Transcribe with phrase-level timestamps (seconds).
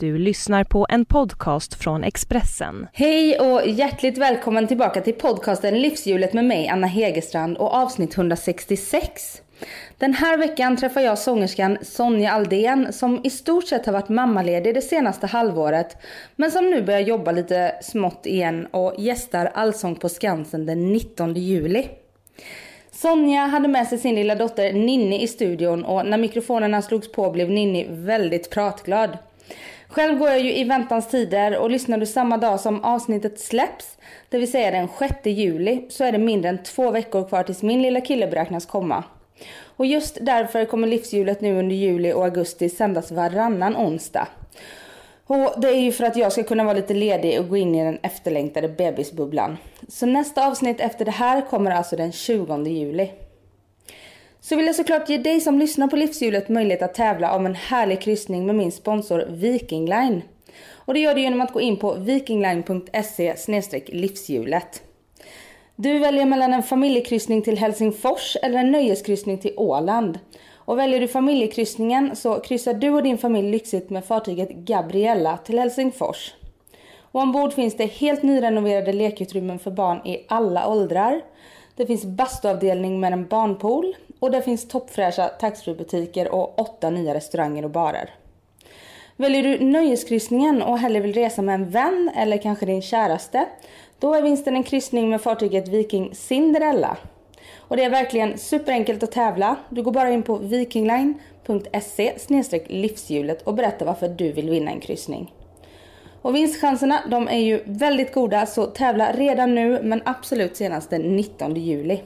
[0.00, 2.86] Du lyssnar på en podcast från Expressen.
[2.92, 9.42] Hej och hjärtligt välkommen tillbaka till podcasten Livshjulet med mig Anna Hegerstrand och avsnitt 166.
[9.98, 14.74] Den här veckan träffar jag sångerskan Sonja Aldén som i stort sett har varit mammaledig
[14.74, 15.96] det senaste halvåret
[16.36, 21.34] men som nu börjar jobba lite smått igen och gästar Allsång på Skansen den 19
[21.34, 21.88] juli.
[22.90, 27.30] Sonja hade med sig sin lilla dotter Ninni i studion och när mikrofonerna slogs på
[27.30, 29.18] blev Ninni väldigt pratglad.
[29.90, 33.98] Själv går jag ju i väntans tider och lyssnar du samma dag som avsnittet släpps,
[34.28, 37.62] det vill säga den 6 juli, så är det mindre än två veckor kvar tills
[37.62, 39.04] min lilla kille beräknas komma.
[39.76, 44.28] Och just därför kommer livshjulet nu under juli och augusti sändas varannan onsdag.
[45.26, 47.74] Och det är ju för att jag ska kunna vara lite ledig och gå in
[47.74, 49.56] i den efterlängtade bebisbubblan.
[49.88, 53.10] Så nästa avsnitt efter det här kommer alltså den 20 juli.
[54.40, 57.54] Så vill jag såklart ge dig som lyssnar på livshjulet möjlighet att tävla om en
[57.54, 60.22] härlig kryssning med min sponsor Viking Line.
[60.72, 63.34] Och det gör du genom att gå in på vikingline.se
[63.86, 64.82] livshjulet.
[65.76, 70.18] Du väljer mellan en familjekryssning till Helsingfors eller en nöjeskryssning till Åland.
[70.54, 75.58] Och väljer du familjekryssningen så kryssar du och din familj lyxigt med fartyget Gabriella till
[75.58, 76.34] Helsingfors.
[77.00, 81.20] Och ombord finns det helt nyrenoverade lekutrymmen för barn i alla åldrar.
[81.76, 87.64] Det finns bastuavdelning med en barnpool och där finns toppfräscha taxfreebutiker och åtta nya restauranger
[87.64, 88.10] och barer.
[89.16, 93.46] Väljer du nöjeskryssningen och hellre vill resa med en vän eller kanske din käraste,
[93.98, 96.96] då är vinsten en kryssning med fartyget Viking Cinderella.
[97.58, 99.56] Och det är verkligen superenkelt att tävla.
[99.68, 102.14] Du går bara in på vikingline.se
[102.66, 105.32] livshjulet och berättar varför du vill vinna en kryssning.
[106.22, 111.16] Och vinstchanserna de är ju väldigt goda så tävla redan nu men absolut senast den
[111.16, 112.00] 19 juli.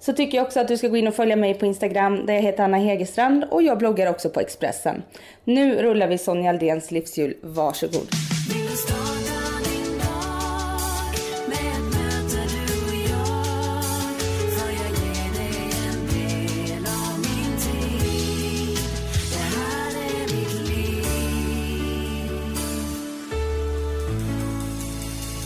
[0.00, 2.34] Så tycker jag också att du ska gå in och följa mig på Instagram där
[2.34, 5.02] jag heter Anna Hegerstrand och jag bloggar också på Expressen.
[5.44, 8.08] Nu rullar vi Sonja Aldéns livshjul, varsågod.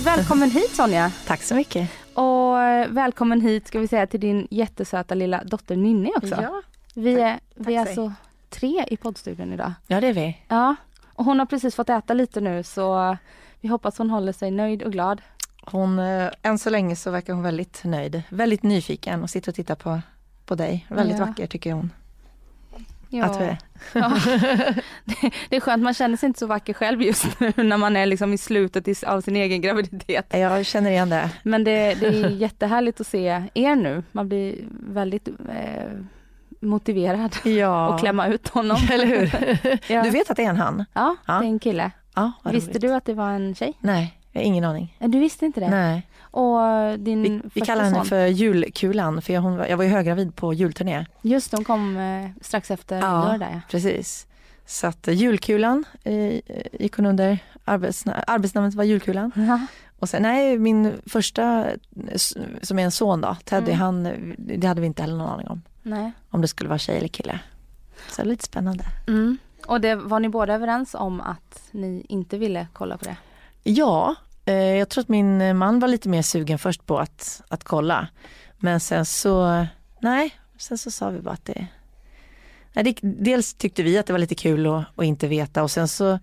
[0.05, 1.13] Välkommen hit Sonja.
[1.27, 2.00] Tack så mycket.
[2.15, 2.57] Och
[2.97, 6.43] välkommen hit ska vi säga till din jättesöta lilla dotter Ninni också.
[6.43, 6.63] Ja,
[6.95, 8.13] vi är, tack vi är alltså
[8.49, 9.73] tre i poddstudion idag.
[9.87, 10.39] ja det är vi.
[10.49, 10.77] Ja,
[11.15, 13.17] och hon har precis fått äta lite nu så
[13.61, 15.21] vi hoppas hon håller sig nöjd och glad.
[15.63, 19.55] Hon, eh, än så länge så verkar hon väldigt nöjd, väldigt nyfiken och sitter och
[19.57, 20.01] tittar på,
[20.47, 20.87] på dig.
[20.89, 21.25] Väldigt Ja.
[21.27, 21.91] vacker tycker hon
[23.13, 23.25] Ja.
[23.25, 23.59] att du är.
[23.93, 24.13] Ja.
[25.05, 27.97] Det, det är skönt, man känner sig inte så vacker själv just nu när man
[27.97, 30.27] är liksom i slutet av sin egen graviditet.
[30.31, 31.31] Jag känner igen det.
[31.43, 34.03] Men det, det är jättehärligt att se er nu.
[34.13, 34.55] Man blir
[34.89, 35.35] väldigt eh,
[36.61, 38.77] motiverad Ja, att klämma ut honom.
[38.93, 39.31] eller hur?
[39.93, 40.03] Ja.
[40.03, 40.85] Du vet att det är en han?
[40.93, 41.39] Ja, det Ja.
[41.43, 41.91] är en kille.
[42.15, 42.81] Ja, Visste roligt.
[42.83, 43.73] du att det var en tjej?
[43.81, 44.97] Nej, jag har ingen aning.
[44.99, 45.71] Du visste inte det?
[45.71, 46.07] Nej.
[46.31, 46.59] Och
[46.99, 50.37] din Vi, vi kallar henne son, för julkulan för jag, hon, jag var ju höggravid
[50.37, 51.07] på julturné.
[51.23, 53.29] Just hon kom eh, strax efter Ja.
[53.29, 53.61] nyår där ja.
[53.71, 54.27] Precis.
[54.67, 56.41] Så att eh, julkulan eh,
[56.81, 59.33] gick hon under, arbetsna- arbetsnamnet var julkulan.
[59.35, 59.61] Ja.
[59.99, 61.67] Och sen, nej, min första
[62.63, 63.81] som är en son då, Teddy, Mm.
[63.81, 65.63] han, det hade vi inte heller någon aning om.
[65.83, 66.13] Nej.
[66.31, 67.41] Om det skulle vara tjej eller kille.
[68.11, 68.85] Så lite spännande.
[69.09, 69.39] Mm.
[69.67, 73.17] Och det var ni båda överens om att ni inte ville kolla på det?
[73.63, 74.15] Ja,
[74.53, 78.09] jag tror att min man var lite mer sugen först på att, att kolla.
[78.59, 79.67] Men sen så,
[80.01, 81.67] nej, sen så sa vi bara att det,
[82.73, 85.71] nej, det dels tyckte vi att det var lite kul att, att inte veta och
[85.71, 86.19] sen så,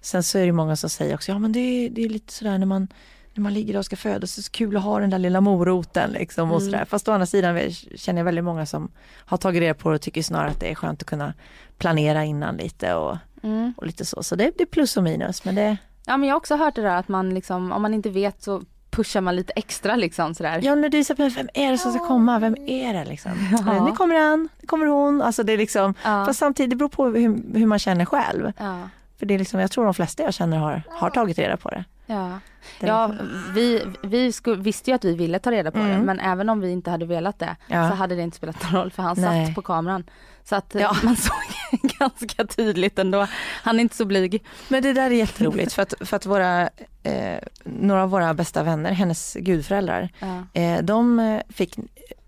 [0.00, 2.32] sen så är det många som säger också, ja men det, är- det är lite
[2.32, 2.88] sådär när man
[3.34, 5.18] när man ligger och ska föda så är det så kul att ha den där
[5.18, 6.70] lilla moroten liksom och Mm.
[6.72, 6.84] sådär.
[6.84, 10.00] Fast å andra sidan känner jag väldigt många som har tagit reda på det och
[10.02, 11.34] tycker snarare att det är skönt att kunna
[11.78, 13.74] planera innan lite och, Mm.
[13.76, 14.22] och lite så.
[14.22, 15.76] Så det, det är plus och minus men det,
[16.10, 18.42] Ja men jag har också hört det där att man liksom, om man inte vet
[18.42, 20.60] så pushar man lite extra liksom sådär.
[20.62, 22.38] Ja, när du säger men vem är det som ska komma?
[22.38, 23.32] Vem är det liksom?
[23.66, 23.84] Ja.
[23.84, 25.22] Nu kommer han, nu kommer hon.
[25.22, 26.26] Alltså det är liksom, Ja.
[26.26, 28.52] fast samtidigt det beror på hur, hur man känner själv.
[28.58, 28.78] Ja.
[29.18, 31.68] För det är liksom, jag tror de flesta jag känner har, har tagit reda på
[31.70, 31.84] det.
[32.06, 32.38] Ja,
[32.80, 33.12] Det- ja
[33.54, 36.00] vi, vi sku, visste ju att vi ville ta reda på det Mm.
[36.06, 38.90] men även om vi inte hade velat det så hade det inte spelat någon roll
[38.90, 39.46] för han Nej.
[39.46, 40.04] satt på kameran.
[40.44, 40.96] Så att Ja.
[41.04, 41.34] man såg
[41.98, 43.26] ganska tydligt ändå.
[43.62, 44.44] Han är inte så blyg.
[44.68, 46.62] Men det där är jätteroligt för att, för att våra,
[47.02, 50.60] eh, några av våra bästa vänner, hennes gudföräldrar, Ja.
[50.60, 51.78] eh, de fick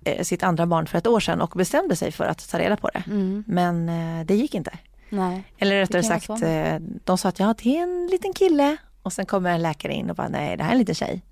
[0.05, 2.77] eh, sitt andra barn för ett år sedan och bestämde sig för att ta reda
[2.77, 3.03] på det.
[3.07, 3.45] Mm.
[3.47, 4.71] Men eh, det gick inte.
[5.09, 5.45] Nej.
[5.59, 8.77] Eller rättare sagt, eh, de sa att ja, det är en liten kille.
[9.03, 11.23] Och sen kommer en läkare in och bara, nej det här är en liten tjej.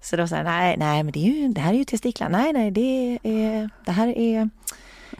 [0.00, 2.28] Så då sa nej, nej men det, är ju, det här är ju testiklar.
[2.28, 4.50] Nej, nej, det, är, det här är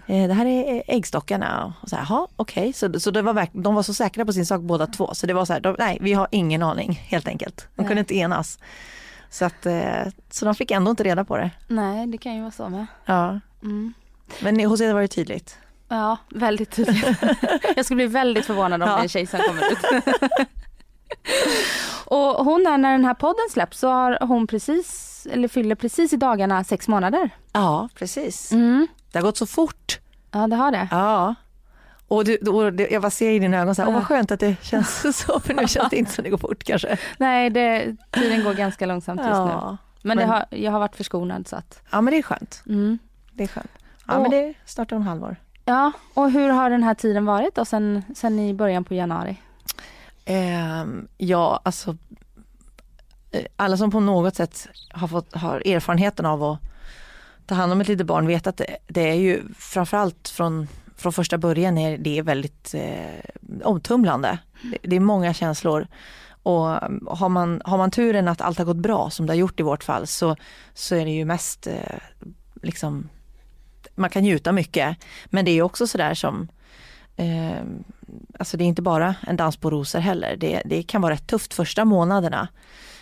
[0.09, 1.75] det här är äggstockarna.
[1.81, 2.73] Och så här, Jaha, okej.
[2.73, 5.15] Så, så det var verk, de var så säkra på sin sak båda två.
[5.15, 7.57] Så det var så här, de, nej vi har ingen aning helt enkelt.
[7.75, 7.87] De Nej.
[7.87, 8.59] kunde inte enas.
[9.31, 11.51] Så, att, eh, så de fick ändå inte reda på det.
[11.69, 12.87] Nej, det kan ju vara så med.
[13.07, 13.41] Ja.
[13.63, 13.95] Mm.
[14.43, 15.59] Men hos er var det tydligt.
[15.89, 17.07] Ja, väldigt tydligt.
[17.77, 18.99] Jag skulle bli väldigt förvånad om Ja.
[19.03, 19.79] en tjej som kommer ut.
[22.05, 26.13] Och hon är, när den här podden släpps så har hon precis, eller fyller precis
[26.13, 27.31] i dagarna sex månader.
[27.53, 28.53] Ja, precis.
[28.53, 28.87] Mm.
[29.13, 30.01] Det har gått så fort.
[30.31, 30.89] Ja, det har det.
[30.91, 31.35] Ja.
[32.09, 34.31] Och, du, och det, jag bara ser i dina ögon så här, åh vad skönt
[34.31, 36.99] att det känns så, för nu känns det inte som det går fort kanske.
[37.19, 39.35] Nej, det, tiden går ganska långsamt just nu.
[39.51, 39.77] Ja.
[40.03, 41.83] Men, det men- har, jag har varit förskonad så att.
[41.91, 42.63] ja, men det är skönt.
[42.67, 42.99] Mm.
[43.33, 43.71] Det är skönt.
[44.07, 45.37] Ja, Och- men det är snart om halvår.
[45.65, 49.37] Ja, och hur har den här tiden varit då sen, sen i början på januari?
[50.25, 51.97] Ehm, ja, alltså
[53.31, 56.59] eh, alla som på något sätt har, fått, har erfarenheten av att
[57.49, 61.13] ta hand om ett litet barn vet att det, det är ju framförallt från, från
[61.13, 64.39] första början är det väldigt eh, omtumlande.
[64.63, 65.87] Det, det är många känslor.
[66.43, 69.39] Och eh, har man, har man turen att allt har gått bra som det har
[69.39, 70.37] gjort i vårt fall så,
[70.75, 71.99] så är det ju mest eh,
[72.63, 73.09] liksom
[73.95, 74.97] man kan njuta mycket.
[75.25, 76.49] Men det är också sådär som
[77.17, 77.63] eh,
[78.39, 80.37] Alltså det är inte bara en dans på rosor heller.
[80.37, 82.49] Det, det kan vara rätt tufft första månaderna.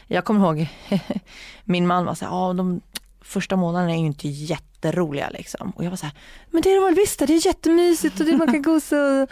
[0.07, 0.69] Jag kommer ihåg
[1.65, 2.81] min man var så här, de
[3.27, 5.71] första månaderna är ju inte jätteroliga liksom.
[5.71, 6.15] Och jag var så här,
[6.51, 9.27] men det är de väl visst, det är jättemysigt och det man kan gosa.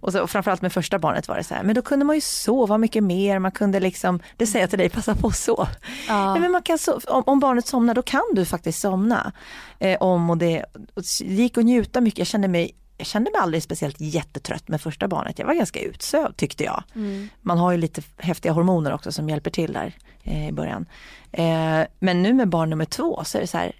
[0.00, 2.14] Och, så, och framförallt med första barnet var det så här, men då kunde man
[2.14, 5.36] ju sova mycket mer, man kunde liksom, det säger jag till dig, passa på att
[5.36, 5.68] sova.
[6.08, 6.38] Ja.
[6.38, 9.32] Men man kan so- om, om barnet somnar då kan du faktiskt somna.
[9.78, 13.30] Eh, om och det, och det gick att njuta mycket, jag kände mig jag kände
[13.30, 15.38] mig aldrig speciellt jättetrött med första barnet.
[15.38, 16.82] Jag var ganska utsövd tyckte jag.
[16.94, 17.28] Mm.
[17.40, 20.86] Man har ju lite häftiga hormoner också som hjälper till där eh, i början.
[21.32, 23.72] Eh, men nu med barn nummer två så är det så här,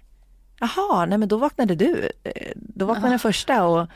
[0.59, 2.11] jaha, nej men då vaknade du.
[2.23, 3.87] Eh, då vaknade den första och,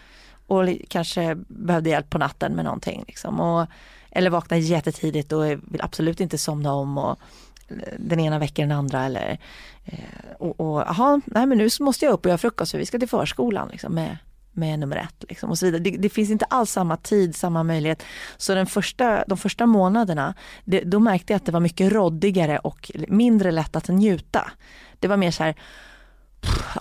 [0.47, 3.03] och kanske behövde hjälp på natten med någonting.
[3.07, 3.39] Liksom.
[3.39, 3.67] Och,
[4.11, 6.97] eller vaknade jättetidigt och vill absolut inte somna om.
[6.97, 7.19] Och,
[7.67, 9.39] eh, den ena väcker den andra eller
[9.85, 12.85] eh, och, och aha, nej men nu måste jag upp och göra frukost för vi
[12.85, 14.17] ska till förskolan liksom, med,
[14.57, 15.25] med nummer ett.
[15.29, 15.81] Liksom, och så vidare.
[15.81, 18.03] Det, det finns inte alls samma tid, samma möjlighet.
[18.37, 20.33] Så den första, de första månaderna,
[20.65, 24.51] det, då märkte jag att det var mycket råddigare och mindre lätt att njuta.
[24.99, 25.55] Det var mer så här,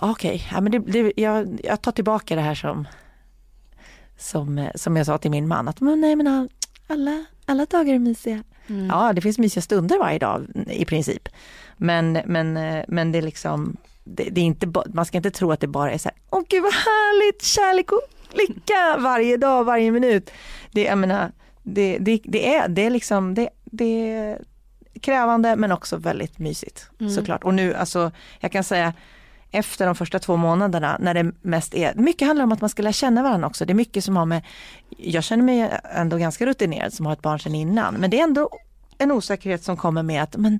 [0.01, 2.87] okej, ja, men det, det, jag, jag tar tillbaka det här som,
[4.17, 6.49] som, som jag sa till min man, att men, nej men all-
[6.87, 8.43] alla, alla dagar är mysiga.
[8.67, 8.87] Mm.
[8.87, 11.29] Ja, det finns mysiga stunder varje dag i princip.
[11.77, 12.53] Men, men,
[12.87, 13.77] men det är liksom,
[14.07, 16.41] det, det är inte, man ska inte tro att det bara är så här, åh
[16.49, 18.01] gud vad härligt, kärlek och
[18.33, 20.31] lycka varje dag, varje minut.
[20.71, 21.31] Det, jag menar,
[21.63, 24.41] det, det, det, är, det är liksom, det, det är
[25.01, 27.11] krävande men också väldigt mysigt Mm.
[27.11, 27.43] såklart.
[27.43, 28.93] Och nu, alltså, jag kan säga
[29.51, 32.83] efter de första två månaderna när det mest är, mycket handlar om att man ska
[32.83, 33.65] lära känna varandra också.
[33.65, 34.41] Det är mycket som har med,
[34.97, 38.23] jag känner mig ändå ganska rutinerad som har ett barn sedan innan, men det är
[38.23, 38.49] ändå
[38.97, 40.59] en osäkerhet som kommer med att, men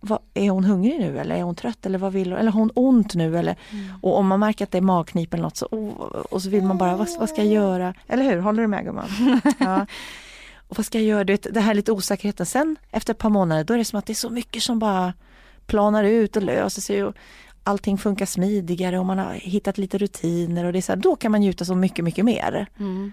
[0.00, 2.60] vad, är hon hungrig nu eller är hon trött eller vad vill hon, eller har
[2.60, 3.56] hon ont nu eller,
[4.00, 5.90] och om man märker att det är magknip eller något så, oh,
[6.30, 7.94] och så vill man bara, vad, vad ska jag göra?
[8.06, 9.08] Eller hur, håller du med gumman?
[9.58, 9.86] Ja.
[10.68, 11.24] Och vad ska jag göra?
[11.24, 12.46] Du vet, det här lite osäkerheten.
[12.46, 14.78] Sen efter ett par månader då är det som att det är så mycket som
[14.78, 15.12] bara
[15.66, 17.14] planar ut och löser sig och
[17.64, 21.16] allting funkar smidigare och man har hittat lite rutiner och det är så här, då
[21.16, 22.66] kan man njuta så mycket, mycket mer.
[22.78, 23.12] Mm.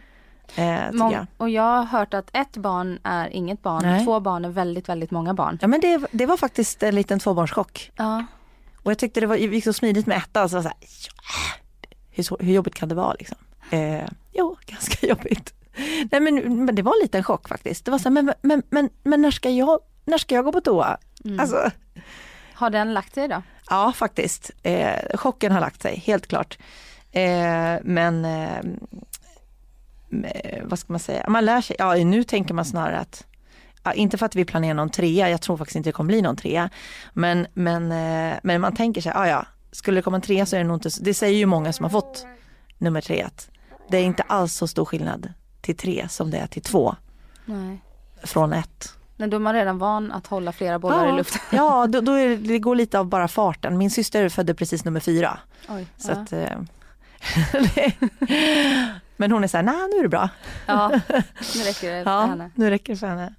[0.56, 1.26] Eh, Mång- jag.
[1.38, 4.06] och jag har hört att ett barn är inget barn, Nej.
[4.06, 5.58] två barn är väldigt, väldigt många barn.
[5.62, 7.92] Ja men det, det var faktiskt en liten tvåbarnschock.
[7.96, 8.26] Ja.
[8.84, 10.50] Och jag tyckte det var, gick så smidigt med ettan.
[10.50, 11.62] Så var så här, ja,
[12.10, 13.38] hur, så- hur jobbigt kan det vara liksom?
[13.72, 15.54] Eh, jo, ganska jobbigt.
[16.12, 17.86] Nej men, men det var en liten chock faktiskt.
[17.86, 20.52] Det var så här, men, men, men, men när, ska jag, när ska jag gå
[20.52, 20.98] på toa?
[21.26, 21.40] Mm.
[21.40, 21.72] Alltså,
[22.54, 23.42] Har den lagt sig då?
[23.70, 24.52] ja faktiskt.
[24.64, 26.58] Eh, chocken har lagt sig, helt klart.
[27.12, 28.60] Eh, men eh,
[30.64, 33.26] vad ska man säga, man lär sig, ja nu tänker man snarare att
[33.84, 36.22] Ja, inte för att vi planerar någon trea, jag tror faktiskt inte det kommer bli
[36.22, 36.70] någon trea.
[37.14, 40.56] Men, men, eh, men man tänker sig, ja ja, skulle det komma en trea så
[40.56, 42.26] är det nog inte, det säger ju många som har fått
[42.78, 43.50] nummer tre att
[43.90, 46.96] det är inte alls så stor skillnad till tre som det är till två
[47.46, 47.82] Nej.
[48.24, 48.94] från ett.
[49.16, 51.42] Men då är man redan van att hålla flera bollar i luften.
[51.52, 53.78] Ja, då, då det, det går lite av bara farten.
[53.78, 55.40] Min syster födde precis nummer fyra.
[55.70, 55.88] Oj.
[55.98, 56.16] Så ja.
[56.16, 56.60] att, eh,
[59.18, 60.30] men hon är så här, nej nu är det bra.
[60.66, 61.00] ja, nu
[61.66, 62.52] räcker det för Ja, henne.
[62.56, 63.34] nu räcker det för henne.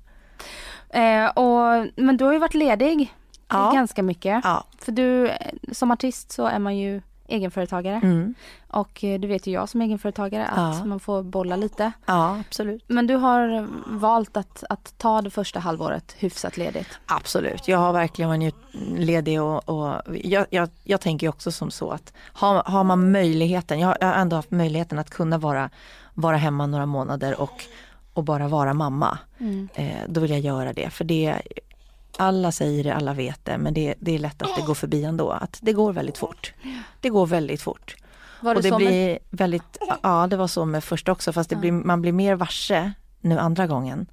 [0.90, 3.14] Eh, och, men du har ju varit ledig
[3.48, 3.70] Ja.
[3.74, 4.40] ganska mycket.
[4.44, 5.36] Ja, För du, eh,
[5.72, 8.00] som artist så är man ju egenföretagare.
[8.02, 8.34] Mm.
[8.68, 10.84] Och eh, du vet ju jag som egenföretagare att Ja.
[10.84, 11.92] man får bolla lite.
[12.06, 12.84] Ja, absolut.
[12.86, 13.68] Men du har
[13.98, 16.88] valt att, att ta det första halvåret hyfsat ledigt.
[17.06, 18.54] Absolut, jag har verkligen varit
[18.96, 23.78] ledig och, och jag, jag, jag tänker också som så att har, har man möjligheten,
[23.80, 25.70] jag har, jag har ändå haft möjligheten att kunna vara,
[26.14, 27.64] vara hemma några månader och,
[28.14, 29.18] och bara vara mamma.
[29.74, 31.42] Eh, då vill jag göra det för det
[32.18, 35.04] alla säger det, alla vet det men det, det är lätt att det går förbi
[35.04, 35.30] ändå.
[35.30, 36.54] Att det går väldigt fort.
[37.00, 37.96] Det går väldigt fort.
[38.40, 41.50] Var och det så med- blir väldigt, ja det var så med första också fast
[41.50, 44.06] det blir, man blir mer varse nu andra gången.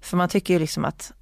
[0.00, 1.12] För man tycker ju liksom att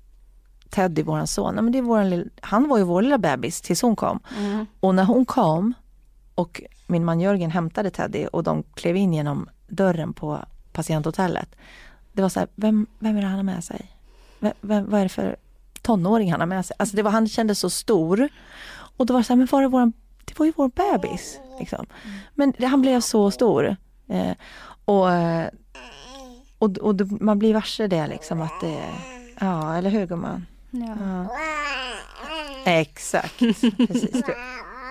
[0.71, 3.97] Teddy, våran son, men det är våran han var ju vår lilla bebis tills hon
[3.97, 4.21] kom.
[4.37, 4.67] Mm.
[4.81, 5.75] Och när hon kom
[6.35, 10.39] och min man Jörgen hämtade Teddy och de klev in genom dörren på
[10.73, 11.57] patienthotellet.
[12.13, 13.91] Det var så här, vem, vem är det han har med sig?
[14.39, 15.37] Vem, vem, vad är det för
[15.91, 16.77] tonåring han har med sig?
[16.79, 18.29] Alltså det var, han kändes så stor.
[18.97, 19.93] Och då var det så här, men var det våran,
[20.25, 21.39] det var ju vår bebis.
[21.61, 21.87] Liksom.
[22.35, 23.77] Men det, han blev så stor.
[24.09, 24.33] Eh,
[24.85, 25.49] och eh,
[26.59, 28.83] och, och då- man blir varse det liksom att det,
[29.41, 30.47] ja eller hur gumman?
[30.71, 30.97] Ja.
[31.01, 31.37] Ja.
[32.65, 33.39] Exakt,
[33.89, 34.23] precis.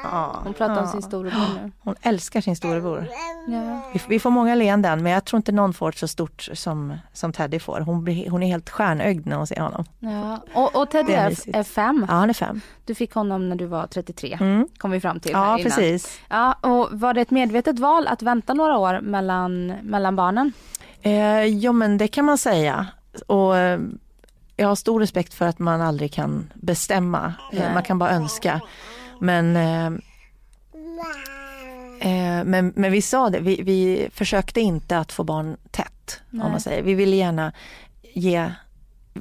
[0.04, 0.92] Ja, Hon pratar om ja.
[0.92, 1.72] sin storebror nu.
[1.80, 3.08] Hon älskar sin storebror.
[3.48, 3.82] Ja.
[3.94, 6.98] Vi, vi får många leenden men jag tror inte någon får ett så stort som,
[7.14, 7.80] som Teddy får.
[7.80, 9.86] Hon, blir, hon är helt stjärnögd när hon ser honom.
[10.00, 10.40] Ja.
[10.54, 12.06] Och, och Teddy är är, fem.
[12.10, 12.62] Ja, han är fem.
[12.86, 14.38] Du fick honom när du var 33.
[14.42, 14.68] Mm.
[14.78, 15.64] Kom vi fram till Ja, innan.
[15.64, 16.20] precis.
[16.30, 20.54] Ja, och var det ett medvetet val att vänta några år mellan, mellan barnen?
[21.02, 22.88] Eh, ja men det kan man säga.
[23.28, 23.80] Och eh,
[24.56, 27.34] jag har stor respekt för att man aldrig kan bestämma.
[27.52, 27.74] Nej.
[27.74, 28.62] man kan bara önska.
[29.20, 29.86] Men, eh,
[32.02, 36.22] eh, men, men vi sa det, vi, vi försökte inte att få barn tätt.
[36.30, 36.46] Nej.
[36.46, 36.84] Om man säger.
[36.84, 37.54] Vi ville gärna
[38.14, 38.52] ge,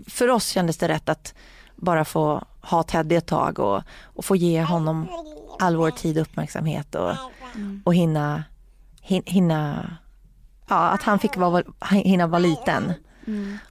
[0.06, 1.34] för oss kändes det rätt att
[1.76, 5.08] bara få ha Teddy ett tag och, och få ge honom
[5.58, 7.12] all vår tid och uppmärksamhet och,
[7.84, 8.44] och hinna,
[9.02, 9.90] hin- hinna
[10.68, 12.92] ja, att han fick vara, hinna vara liten.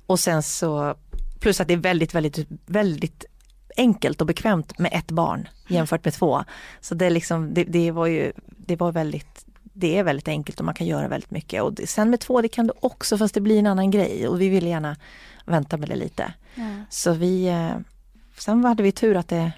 [0.05, 0.95] Och sen så,
[1.39, 3.25] plus att det är väldigt, väldigt, väldigt
[3.77, 6.43] enkelt och bekvämt med ett barn jämfört med två.
[6.81, 10.65] Så det, liksom, det, det var ju, det var väldigt, det är väldigt enkelt och
[10.65, 11.63] man kan göra väldigt mycket.
[11.63, 14.41] Och sen med två, det kan du också fast det blir en annan grej och
[14.41, 14.95] vi ville gärna
[15.45, 16.33] vänta med det lite.
[16.89, 17.71] Så vi, eh,
[18.37, 19.51] sen hade vi tur att det,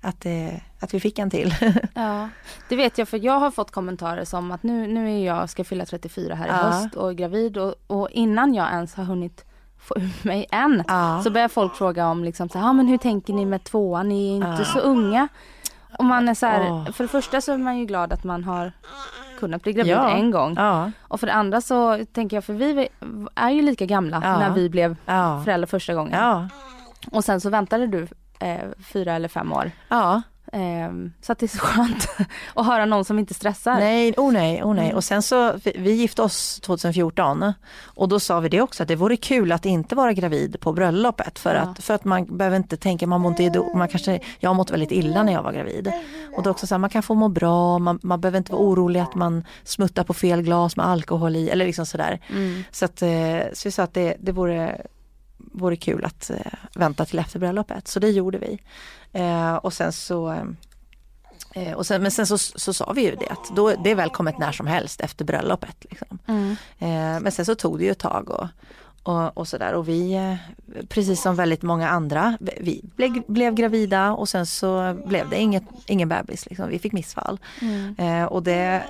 [0.00, 1.54] att det, att vi fick en till.
[1.94, 2.28] Ja,
[2.68, 5.64] det vet jag för jag har fått kommentarer som att nu, nu är jag, ska
[5.64, 6.54] fylla 34 här i Ja.
[6.56, 9.44] höst och är gravid och, och innan jag ens har hunnit
[9.84, 11.20] få ur mig än Ja.
[11.24, 14.08] så börjar folk fråga om liksom så här, ah, men hur tänker ni med tvåan,
[14.08, 14.64] ni är inte Ja.
[14.64, 15.28] så unga.
[15.98, 16.90] Och man är så här, Åh.
[16.90, 18.72] för det första så är man ju glad att man har
[19.40, 20.10] kunnat bli gravid Ja.
[20.10, 20.54] en gång.
[20.58, 22.88] Ja, Och för det andra så tänker jag, för vi
[23.34, 24.38] är ju lika gamla Ja.
[24.38, 24.96] när vi blev
[25.44, 26.48] föräldrar första gången.
[27.10, 28.58] Och sen så väntade du eh,
[28.92, 29.70] fyra eller fem år.
[30.54, 32.08] Ehm, så att det är så skönt
[32.54, 33.74] att höra någon som inte stressar.
[33.74, 34.84] Nej, oh nej, oh nej.
[34.84, 34.96] Mm.
[34.96, 37.52] Och sen så, vi, gifte oss 2014
[37.84, 40.72] och då sa vi det också att det vore kul att inte vara gravid på
[40.72, 41.60] bröllopet för, Ja.
[41.60, 44.70] att, för att man behöver inte tänka, man mår inte, man kanske, jag har mått
[44.70, 45.92] väldigt illa när jag var gravid.
[46.36, 48.62] Och då också så här, man kan få må bra, man, man behöver inte vara
[48.62, 52.20] orolig att man smuttar på fel glas med alkohol i eller liksom sådär.
[52.30, 52.64] Mm.
[52.70, 53.08] Så, att, eh,
[53.52, 54.80] så vi sa att det, det vore,
[55.54, 57.88] vore kul att eh, vänta till efter bröllopet.
[57.88, 58.58] Så det gjorde vi.
[59.12, 60.32] Eh, och sen så
[61.54, 63.94] eh, och sen, men sen så, så sa vi ju det att då, det är
[63.94, 65.76] välkommet när som helst efter bröllopet.
[65.90, 66.18] Liksom.
[66.26, 66.50] Mm.
[66.78, 68.48] Eh, men sen så tog det ju ett tag och,
[69.02, 70.36] och, och sådär och vi, eh,
[70.88, 75.64] precis som väldigt många andra, vi blev, blev gravida och sen så blev det inget,
[75.86, 76.46] ingen bebis.
[76.46, 76.68] Liksom.
[76.68, 77.38] Vi fick missfall.
[77.60, 77.94] Mm.
[77.98, 78.84] Eh, och det,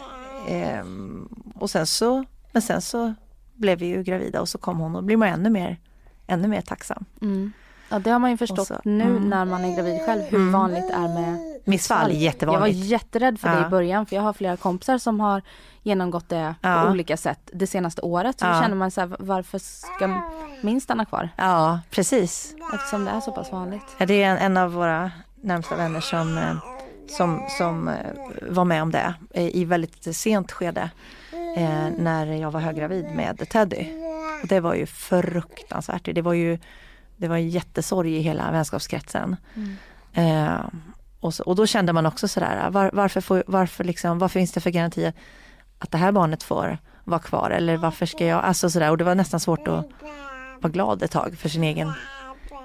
[0.49, 3.14] ehm, och sen så, men sen så
[3.54, 5.78] blev vi ju gravida och så kom hon och blir man ännu mer,
[6.26, 7.04] ännu mer tacksam.
[7.23, 7.52] Mm.
[7.88, 9.28] Ja det har man ju förstått så- nu mm.
[9.28, 10.52] när man är gravid själv hur Mm.
[10.52, 12.78] vanligt det är med Missfall, Jag var jättevanligt.
[12.78, 13.66] jätterädd för det Ja.
[13.66, 15.43] i början för jag har flera kompisar som har
[15.83, 16.83] genomgått det Ja.
[16.85, 18.40] på olika sätt det senaste året.
[18.40, 18.61] Så Ja.
[18.62, 20.21] känner man så här, varför ska
[20.62, 21.28] min stanna kvar?
[21.37, 22.54] Ja, precis.
[22.75, 23.83] Eftersom det är så pass vanligt.
[23.99, 26.54] Ja, Det är en, en av våra närmsta vänner som, eh,
[27.16, 27.95] som, som eh,
[28.50, 30.90] var med om det i väldigt sent skede
[31.57, 33.87] eh, när jag var höggravid med Teddy.
[34.45, 36.09] Och det var ju fruktansvärt.
[36.15, 36.59] Det var ju
[37.17, 39.37] det var jättesorg i hela vänskapskretsen.
[40.13, 40.61] Eh,
[41.21, 44.53] och, så, och då kände man också sådär, var, varför, får, varför, liksom, varför finns
[44.53, 45.13] det för garanti
[45.79, 47.51] att det här barnet får vara kvar?
[47.51, 48.91] Eller varför ska jag, alltså sådär.
[48.91, 49.87] Och det var nästan svårt att
[50.61, 51.93] vara glad ett tag för sin egen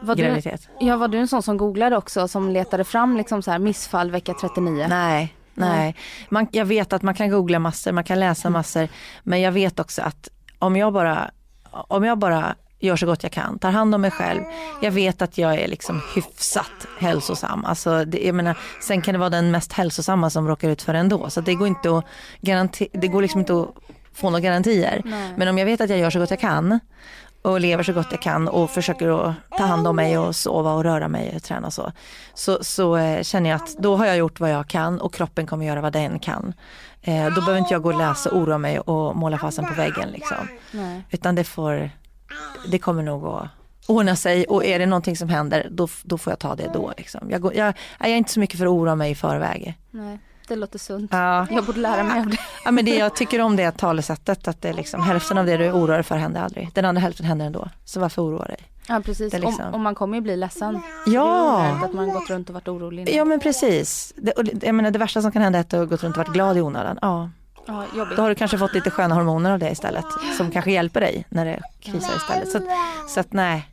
[0.02, 0.70] Var du, graviditet.
[0.80, 4.12] ja, var du en sån som googlade också som letade fram liksom så här missfall
[4.12, 4.86] vecka 39?
[4.90, 5.96] Nej, nej.
[6.30, 8.88] Man, jag vet att man kan googla massor, man kan läsa massor.
[9.24, 11.32] Men jag vet också att om jag bara,
[11.72, 14.44] om jag bara gör så gott jag kan, tar hand om mig själv.
[14.82, 17.66] Jag vet att jag är liksom hyfsat hälsosam.
[17.66, 20.94] Alltså, det, jag menar, sen kan det vara den mest hälsosamma som råkar ut för
[20.94, 21.30] det ändå.
[21.30, 22.06] Så det går inte att,
[22.42, 23.68] garanti, det går liksom inte att
[24.14, 25.02] få några garantier.
[25.06, 25.34] Nej.
[25.38, 26.80] Men om jag vet att jag gör så gott jag kan
[27.42, 30.74] och lever så gott jag kan och försöker att ta hand om mig och sova
[30.74, 31.92] och röra mig och träna så.
[32.34, 35.48] Så, så eh, känner jag att då har jag gjort vad jag kan och kroppen
[35.48, 36.54] kommer göra vad den kan.
[37.02, 40.10] Eh, då behöver inte jag gå och läsa, oroa mig och måla fasen på väggen
[40.12, 40.48] liksom.
[40.72, 41.04] Nej.
[41.10, 41.90] Utan det får,
[42.72, 43.48] det kommer nog att
[43.88, 46.94] ordna sig och är det någonting som händer då, då får jag ta det då.
[46.98, 47.30] Liksom.
[47.32, 49.78] Jag, går, jag, jag är inte så mycket för att oroa mig i förväg.
[49.92, 50.20] Nej,
[50.50, 51.12] det låter sunt.
[51.14, 51.48] Ja.
[51.52, 52.38] Jag borde lära mig av det.
[52.66, 55.58] Ja, men det jag tycker om det talesättet att det är liksom, hälften av det
[55.58, 56.70] du oroar dig för händer aldrig.
[56.74, 57.70] Den andra hälften händer ändå.
[57.86, 58.58] Så varför oroa dig?
[58.88, 60.82] Ja precis, liksom- om, om man kommer ju bli ledsen.
[61.06, 61.60] Ja.
[61.80, 63.02] Det är Att man gått runt och varit orolig.
[63.10, 63.18] innan.
[63.18, 64.14] Ja men precis.
[64.18, 66.18] Det, och jag menar, det värsta som kan hända är att du har gått runt
[66.18, 67.00] och varit glad i onödan.
[67.02, 67.30] Ja,
[67.66, 68.16] Ja, jobbigt.
[68.16, 70.06] då har du kanske fått lite sköna hormoner av det istället.
[70.38, 72.50] Som kanske hjälper dig när det krisar istället.
[72.52, 72.60] Så,
[73.08, 73.70] så att nej,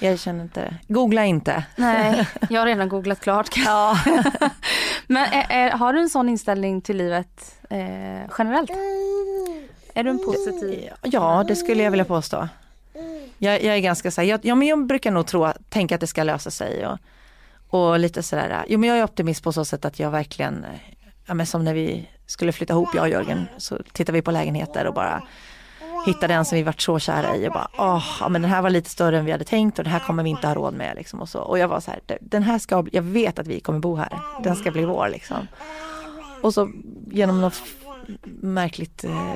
[0.00, 1.64] jag känner inte, googla inte.
[1.76, 3.56] Nej, jag har redan googlat klart.
[3.56, 3.98] Ja.
[5.06, 8.70] Men är, är, har du en sån inställning till livet eh, generellt?
[9.94, 10.90] Är du en positiv?
[11.02, 12.48] Ja, det skulle jag vilja påstå.
[13.38, 16.00] Jag, jag är ganska så här, jag, ja, men jag brukar nog tro, tänka att
[16.00, 16.98] det ska lösa sig och,
[17.68, 20.80] och lite sådär, jo men jag är optimist på så sätt att jag verkligen, eh,
[21.26, 24.30] ja men som när vi skulle flytta ihop jag och Jörgen så tittade vi på
[24.30, 25.22] lägenheter och bara
[26.06, 28.62] hittade en som vi varit så kära i och bara, åh, ja men den här
[28.62, 30.74] var lite större än vi hade tänkt och den här kommer vi inte ha råd
[30.74, 31.40] med liksom och så.
[31.40, 34.18] Och jag var så här, den här ska, jag vet att vi kommer bo här,
[34.42, 35.46] den ska bli vår liksom.
[36.42, 36.70] Och så
[37.10, 37.62] genom något
[38.40, 39.34] märkligt, eh,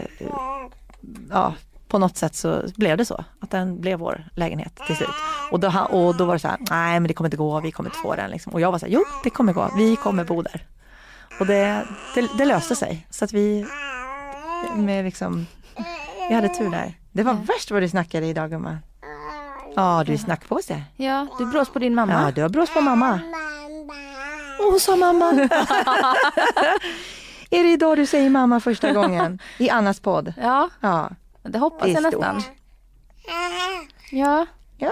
[1.30, 1.54] ja
[1.90, 5.08] på något sätt så blev det så, att den blev vår lägenhet till slut.
[5.50, 7.72] Och då, och då var det så här, nej men det kommer inte gå, vi
[7.72, 8.52] kommer inte få den liksom.
[8.52, 10.66] Och jag var så här, jo det kommer gå, vi kommer bo där.
[11.40, 13.66] Och det, det, det löste sig, så att vi,
[14.76, 15.46] med liksom,
[16.30, 16.94] vi hade tur där.
[17.12, 18.78] Det var värst vad du snackade idag gumman.
[19.76, 20.82] Ja, du är snackpåse.
[20.96, 22.12] Ja, du brås på din mamma.
[22.12, 23.20] Ja, du har brås på mamma.
[24.60, 25.30] Åh, sa mamma.
[27.50, 30.32] är det idag du säger mamma första gången i Annas podd?
[30.42, 31.10] Ja, Ja,
[31.42, 32.40] det hoppas Det jag nästan.
[32.40, 32.54] stort.
[34.10, 34.46] Ja,
[34.78, 34.90] ja.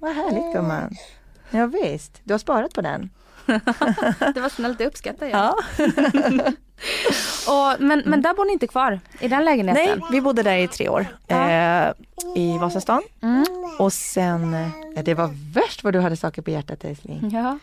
[0.00, 0.94] Vad härligt gumman.
[1.50, 3.10] Ja, visst, du har sparat på den.
[4.34, 5.38] Det var snällt, det uppskattar jag.
[5.38, 5.56] Ja.
[7.48, 9.00] Och, men, men där bor ni inte kvar?
[9.20, 9.98] I den lägenheten?
[9.98, 11.06] Nej, vi bodde där i tre år.
[11.28, 11.88] Eh,
[12.36, 13.02] I Vasastan.
[13.22, 13.44] Mm.
[13.78, 17.30] Och sen, eh, ja, det var värst vad du hade saker på hjärtat älskling.
[17.32, 17.58] Ja.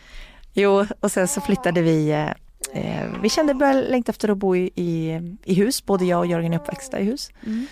[0.53, 2.29] Jo, och sen så flyttade vi, eh,
[2.74, 6.27] eh, vi kände började längta efter att bo i, i, i hus, både jag och
[6.27, 7.29] Jörgen är uppväxta i hus.
[7.46, 7.68] Mm.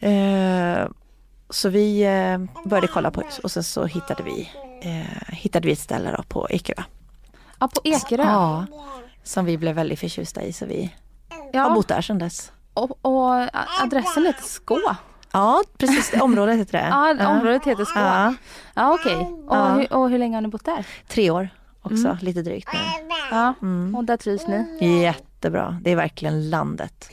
[0.00, 0.88] Eh,
[1.50, 4.50] så vi eh, började kolla på hus och sen så hittade vi,
[4.82, 6.82] eh, hittade vi ett ställe på Ekerö.
[7.58, 8.22] Ja, på Ekerö.
[8.22, 8.66] Ja,
[9.24, 10.94] som vi blev väldigt förtjusta i så vi
[11.30, 12.52] har Ja, bott där sedan dess.
[12.74, 13.34] och, och
[13.82, 14.78] adressen heter Skå.
[15.32, 16.88] Ja, precis, området heter det.
[17.18, 17.98] Ja, området heter Skå.
[18.00, 18.34] Ja,
[18.74, 19.16] Ja, okej.
[19.16, 19.68] Och, Ja.
[19.68, 20.86] hur, och hur länge har ni bott där?
[21.08, 21.48] tre år
[21.82, 22.16] också, Mm.
[22.20, 22.78] lite drygt nu.
[23.30, 23.94] Ja, Mm.
[23.94, 25.00] och där trivs ni?
[25.02, 27.10] Jättebra, det är verkligen landet.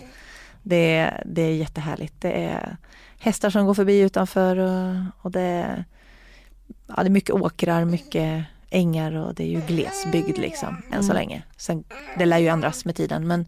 [0.63, 2.13] Det är, det är jättehärligt.
[2.21, 2.77] Det är
[3.19, 5.86] hästar som går förbi utanför och, och det, är,
[6.88, 8.45] ja, det är mycket åkrar, mycket
[8.76, 11.16] ängar och det är ju glesbygd liksom än så Mm.
[11.16, 11.44] länge.
[11.58, 11.84] Sen,
[12.18, 13.46] det lär ju ändras med tiden men,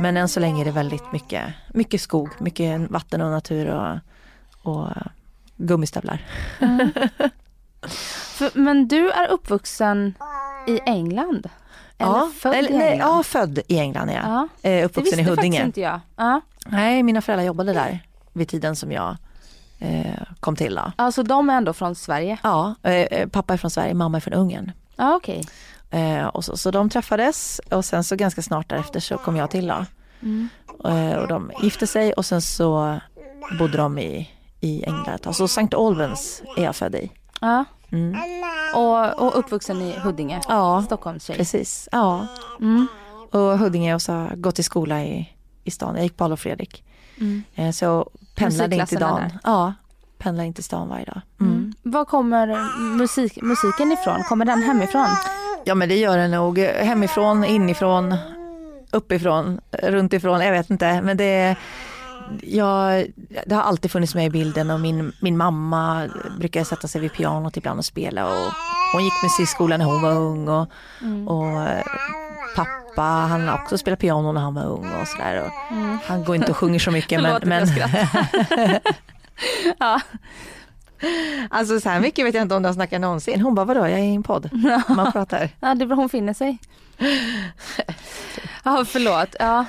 [0.00, 1.44] men än så länge är det väldigt mycket,
[1.74, 3.98] mycket skog, mycket vatten och natur och,
[4.72, 4.88] och
[5.56, 6.26] gummistövlar.
[8.38, 10.14] För, men du är uppvuxen
[10.66, 11.46] i England?
[11.98, 13.08] Eller ja, född eller, i nej, England?
[13.18, 14.24] ja, född i England är jag.
[14.24, 14.48] Ja.
[14.62, 15.56] Eh, Det uppvuxen visste i Huddinge.
[15.58, 16.00] faktiskt inte jag.
[16.16, 16.40] Ja.
[16.66, 18.00] Nej, mina föräldrar jobbade där
[18.32, 19.16] vid tiden som jag
[20.40, 20.74] kom till.
[20.74, 20.92] Då.
[20.96, 22.38] Alltså de är ändå från Sverige?
[22.42, 24.72] Ja, eh, pappa är från Sverige, mamma är från Ungern.
[24.98, 25.44] Okej.
[25.90, 29.50] Eh, och så, så de träffades och sen så ganska snart därefter så kom jag
[29.50, 29.66] till.
[29.66, 29.84] Då.
[30.22, 30.48] Mm.
[30.84, 33.00] Eh, och de gifte sig och sen så
[33.58, 35.34] bodde de i, i England ett tag.
[35.34, 35.76] Så St.
[35.76, 37.10] Albans är jag född i.
[37.40, 37.64] Ja.
[37.92, 38.16] Mm.
[38.74, 40.40] Och, och uppvuxen i Huddinge?
[40.48, 41.36] Ja, Stockholmstjej?
[41.36, 41.88] precis.
[41.92, 42.26] Ja.
[42.60, 42.86] Mm.
[43.30, 45.32] Och Huddinge och så gått i skola i,
[45.64, 45.94] i stan.
[45.94, 46.84] Jag gick på Adolf Fredrik.
[47.20, 47.42] Mm.
[47.54, 49.28] Eh, så pendlade in till Musikklasserna dagen.
[49.28, 49.38] där.
[49.44, 49.72] Ja,
[50.18, 51.20] pendlade in till stan varje dag.
[51.40, 51.52] Mm.
[51.52, 51.72] Mm.
[51.82, 52.46] Var kommer
[52.96, 54.22] musik, musiken ifrån?
[54.22, 55.06] Kommer den hemifrån?
[55.64, 56.58] Ja men det gör det nog.
[56.58, 58.14] Hemifrån, inifrån,
[58.92, 61.02] uppifrån, runt ifrån, jag vet inte.
[61.02, 61.56] Men det,
[62.42, 63.06] jag,
[63.46, 67.12] det har alltid funnits med i bilden och min, min mamma brukar sätta sig vid
[67.12, 68.26] pianot ibland och spela.
[68.26, 68.52] Och
[68.92, 70.68] hon gick musikskola när hon var ung och,
[71.02, 71.28] Mm.
[71.28, 71.82] och eh,
[72.98, 75.42] pappa han har också spelat piano när han var ung och sådär.
[75.42, 75.98] Och Mm.
[76.06, 77.66] Han går inte och sjunger så mycket men, men
[79.78, 80.00] Ja.
[81.50, 83.40] alltså så här mycket vet jag inte om de snackar någonsin.
[83.40, 84.50] Hon bara vadå jag är i en podd,
[84.88, 85.48] man pratar.
[85.60, 86.58] ja, det är bra hon finner sig.
[88.64, 89.36] Ja, förlåt.
[89.38, 89.64] Ja.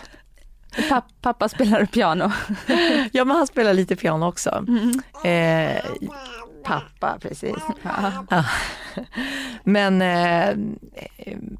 [0.90, 2.32] Papp, pappa spelar piano.
[3.12, 4.66] ja men han spelar lite piano också.
[5.24, 5.82] Eh,
[6.70, 7.56] pappa, precis.
[8.30, 8.44] Ja.
[9.64, 10.56] Men, eh,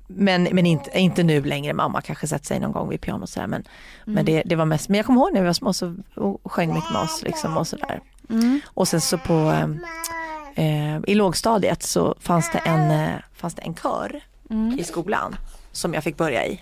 [0.08, 3.48] men, men inte, inte nu längre, mamma kanske sätter sig någon gång vid pianot sådär.
[3.48, 3.64] Men,
[4.06, 6.52] men det, det var mest, men jag kommer ihåg när vi var små så och
[6.52, 8.02] sjöng mycket med oss liksom och sådär.
[8.66, 9.66] Och sen så på
[10.56, 14.22] eh, i lågstadiet så fanns det en, eh, fanns det en kör
[14.78, 15.36] i skolan
[15.72, 16.62] som jag fick börja i.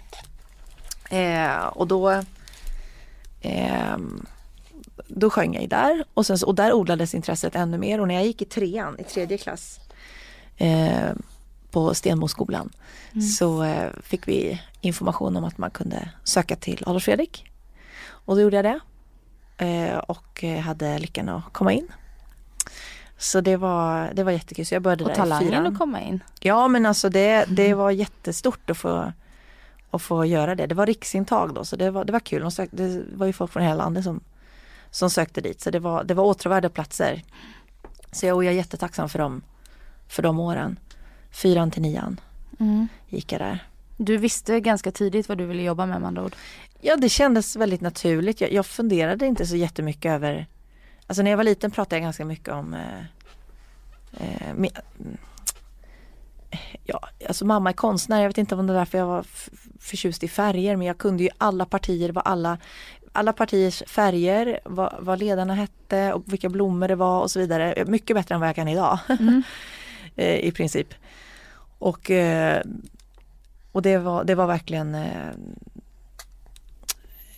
[1.10, 2.24] Eh, och då
[3.42, 4.26] ehm,
[5.08, 8.26] då sjöng jag där och, sen, och där odlades intresset ännu mer och när jag
[8.26, 9.80] gick i trean, i tredje klass
[10.58, 11.12] eh,
[11.72, 12.70] på Stenmoskolan
[13.38, 17.52] så eh, fick vi information om att man kunde söka till Adolf Fredrik.
[18.08, 18.80] Och då gjorde jag det
[19.66, 21.88] eh, och eh, hade lyckan att komma in.
[23.18, 24.66] Så det var, det var jättekul.
[24.66, 25.68] Så jag började Och där i talangen fyran.
[25.68, 26.24] att komma in.
[26.40, 29.14] Ja men alltså det, det var jättestort att få,
[29.92, 30.68] att få göra det.
[30.68, 32.50] Det var riksintag då så det var, det var kul.
[32.72, 34.20] Det var ju folk från hela landet som,
[34.92, 37.24] som sökte dit så det var, det var åtråvärda platser.
[38.12, 39.42] Så jag, och jag är jättetacksam för dem,
[40.08, 40.80] för de åren.
[41.32, 42.20] Fyran till nian
[43.08, 43.68] gick jag där.
[43.98, 46.36] Du visste ganska tidigt vad du ville jobba med med andra ord.
[46.82, 48.42] Ja det kändes väldigt naturligt.
[48.42, 50.48] Jag, jag funderade inte så jättemycket över
[51.08, 53.00] Alltså när jag var liten pratade jag ganska mycket om eh,
[54.14, 54.72] eh, mm,
[56.84, 59.26] Ja, alltså mamma är konstnär, jag vet inte om det var därför jag var
[59.80, 62.58] förtjust i färger men jag kunde ju alla partier, vad alla
[63.18, 67.84] alla partiers färger, vad, vad ledarna hette och vilka blommor det var och så vidare.
[67.88, 69.00] Mycket bättre än vad jag kan idag.
[70.20, 70.94] Eh, I princip.
[71.80, 72.62] Och, eh,
[73.72, 75.32] och det, var, det var verkligen eh,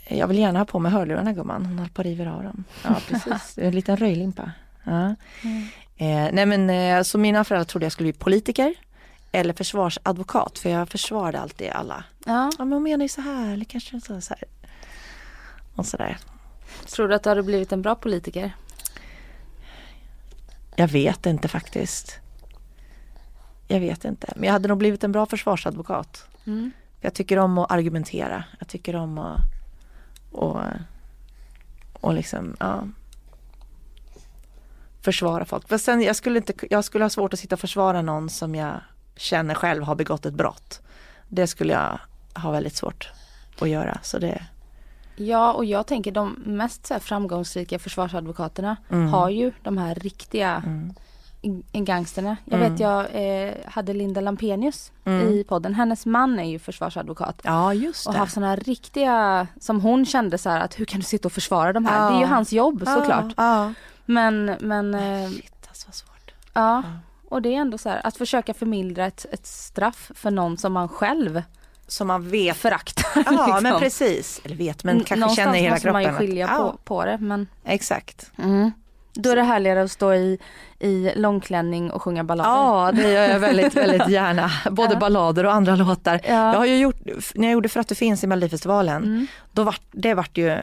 [0.08, 2.64] jag vill gärna ha på mig hörlurarna gumman, hon håller på att riva av dem.
[2.84, 4.52] Ja precis, en liten röjlimpa.
[4.84, 5.16] Ja.
[5.98, 8.74] Eh, nej men så mina föräldrar trodde jag skulle bli politiker
[9.32, 12.04] eller försvarsadvokat för jag försvarade alltid alla.
[12.26, 12.52] Ja.
[12.58, 14.44] Ja men hon menar ju så här, eller kanske så här.
[15.80, 16.18] Och sådär.
[16.86, 18.56] Tror du att du hade blivit en bra politiker?
[20.76, 22.20] Jag vet inte faktiskt.
[23.68, 26.28] Jag vet inte, men jag hade nog blivit en bra försvarsadvokat.
[26.46, 26.72] Mm.
[27.02, 28.44] Jag tycker om att argumentera.
[28.60, 29.40] Jag tycker om att
[30.32, 30.62] och,
[31.94, 32.84] och liksom, ja.
[35.02, 35.68] Försvara folk.
[35.68, 38.56] För sen, jag, skulle inte, jag skulle ha svårt att sitta och försvara någon som
[38.56, 38.82] jag
[39.16, 40.82] känner själv har begått ett brott.
[41.28, 42.00] Det skulle jag
[42.42, 43.12] ha väldigt svårt
[43.60, 44.00] att göra.
[44.04, 44.46] Så det,
[45.20, 49.08] Ja, och jag tänker de mest så framgångsrika försvarsadvokaterna Mm.
[49.10, 50.94] har ju de här riktiga mm.
[51.86, 52.38] gangsterna.
[52.46, 54.92] Jag vet jag eh, hade Linda Lampenius
[55.32, 55.74] i podden.
[55.76, 57.42] Hennes man är ju försvarsadvokat.
[57.44, 58.20] ja just Och det.
[58.20, 61.32] haft sådana här riktiga, som hon kände så här att hur kan du sitta och
[61.32, 62.04] försvara de här?
[62.04, 62.10] Ja.
[62.10, 63.34] Det är ju hans jobb såklart.
[63.38, 63.74] Ja,
[64.06, 65.30] Men, men eh.
[65.30, 66.32] Shit alltså vad svårt.
[66.54, 66.84] ja.
[67.30, 70.74] Och det är ändå så här att försöka förmildra ett, ett straff för någon som
[70.74, 71.42] man själv
[71.90, 72.58] Som man vet.
[72.58, 73.06] föraktar.
[73.16, 73.64] Ja liksom.
[73.64, 74.42] men precis.
[74.44, 75.94] Eller vet men kanske Någonstans känner i hela måste kroppen.
[76.04, 77.18] man ju skilja att, på, ja, på det.
[77.18, 78.32] Men Exakt.
[78.38, 78.72] mm.
[79.14, 80.38] då är det härligare att stå i,
[80.80, 82.50] i långklänning och sjunga ballader.
[82.52, 84.52] Ja, det gör jag väldigt, väldigt gärna.
[84.72, 86.20] Både ballader och andra låtar.
[86.24, 86.34] Ja.
[86.52, 86.96] Jag har ju gjort,
[87.36, 89.28] när jag gjorde För att du finns i Melodifestivalen, Mm.
[89.52, 90.58] då vart, det vart ju,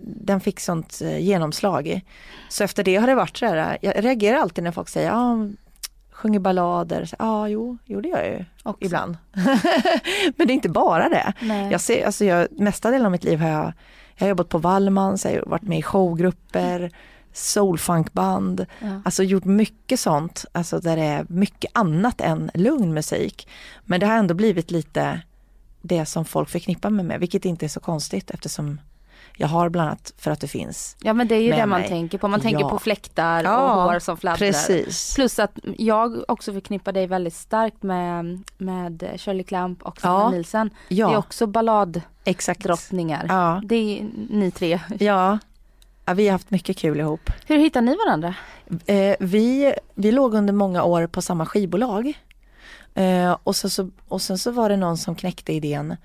[0.00, 2.00] den fick sånt eh, genomslag.
[2.48, 5.36] Så efter det har det varit så här, jag reagerar alltid när folk säger, ja,
[6.18, 7.10] sjunger ballader.
[7.18, 8.84] Ja, jo, jo det gör jag ju Också.
[8.84, 9.16] ibland.
[10.36, 11.32] Men det är inte bara det.
[11.40, 11.72] Nej.
[11.72, 13.72] Jag ser, alltså jag, mesta delen av mitt liv har jag,
[14.16, 16.90] jag har jobbat på Wallmans, jag har varit med i showgrupper,
[17.32, 19.00] soulfunkband, Ja.
[19.04, 23.48] alltså gjort mycket sånt, alltså där det är mycket annat än lugn musik.
[23.84, 25.20] Men det har ändå blivit lite
[25.82, 28.80] det som folk förknippar mig med, vilket inte är så konstigt eftersom
[29.40, 30.96] jag har bland annat för att det finns.
[31.00, 31.88] Ja men det är ju det man mig.
[31.88, 32.28] tänker på.
[32.28, 32.68] Man tänker Ja.
[32.68, 34.38] på fläktar Ja, och hår som fladdrar.
[34.38, 35.14] Precis.
[35.14, 40.30] Plus att jag också förknippar dig väldigt starkt med, med Shirley Clamp och Sanna Ja.
[40.30, 40.70] Nielsen.
[40.88, 41.08] Ja.
[41.08, 43.26] Det är också balladdrottningar.
[43.28, 43.60] Ja.
[43.64, 44.80] Det är ni tre.
[44.98, 45.38] Ja.
[46.04, 47.30] ja, vi har haft mycket kul ihop.
[47.46, 48.34] Hur hittar ni varandra?
[48.86, 52.12] Eh, vi, vi låg under många år på samma skivbolag.
[52.94, 55.96] Eh, och, så, så, och sen så var det någon som knäckte idén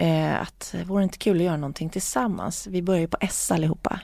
[0.00, 2.66] eh, att vore det inte kul att göra någonting tillsammans.
[2.66, 4.00] Vi började ju på S allihopa.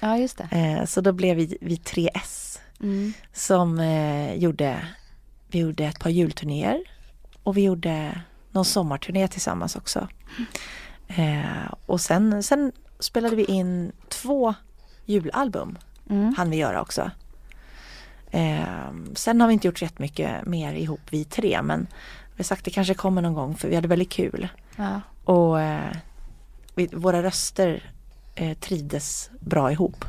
[0.00, 0.48] Ja just det.
[0.50, 2.42] Eh, så då blev vi, vi 3S
[2.80, 3.12] Mm.
[3.32, 4.86] som eh, gjorde,
[5.48, 6.80] vi gjorde ett par julturnéer
[7.42, 10.08] och vi gjorde någon sommarturné tillsammans också.
[11.06, 14.54] Eh, och sen, sen spelade vi in två
[15.04, 15.78] julalbum,
[16.10, 16.34] Mm.
[16.36, 17.10] hann vi göra också.
[18.30, 21.86] Eh, sen har vi inte gjort så jättemycket mer ihop vi tre men
[22.34, 24.48] vi har sagt det kanske kommer någon gång för vi hade väldigt kul.
[24.76, 25.00] Ja.
[25.26, 25.96] Och eh,
[26.74, 27.92] vi, våra röster
[28.34, 30.04] eh, trivdes bra ihop.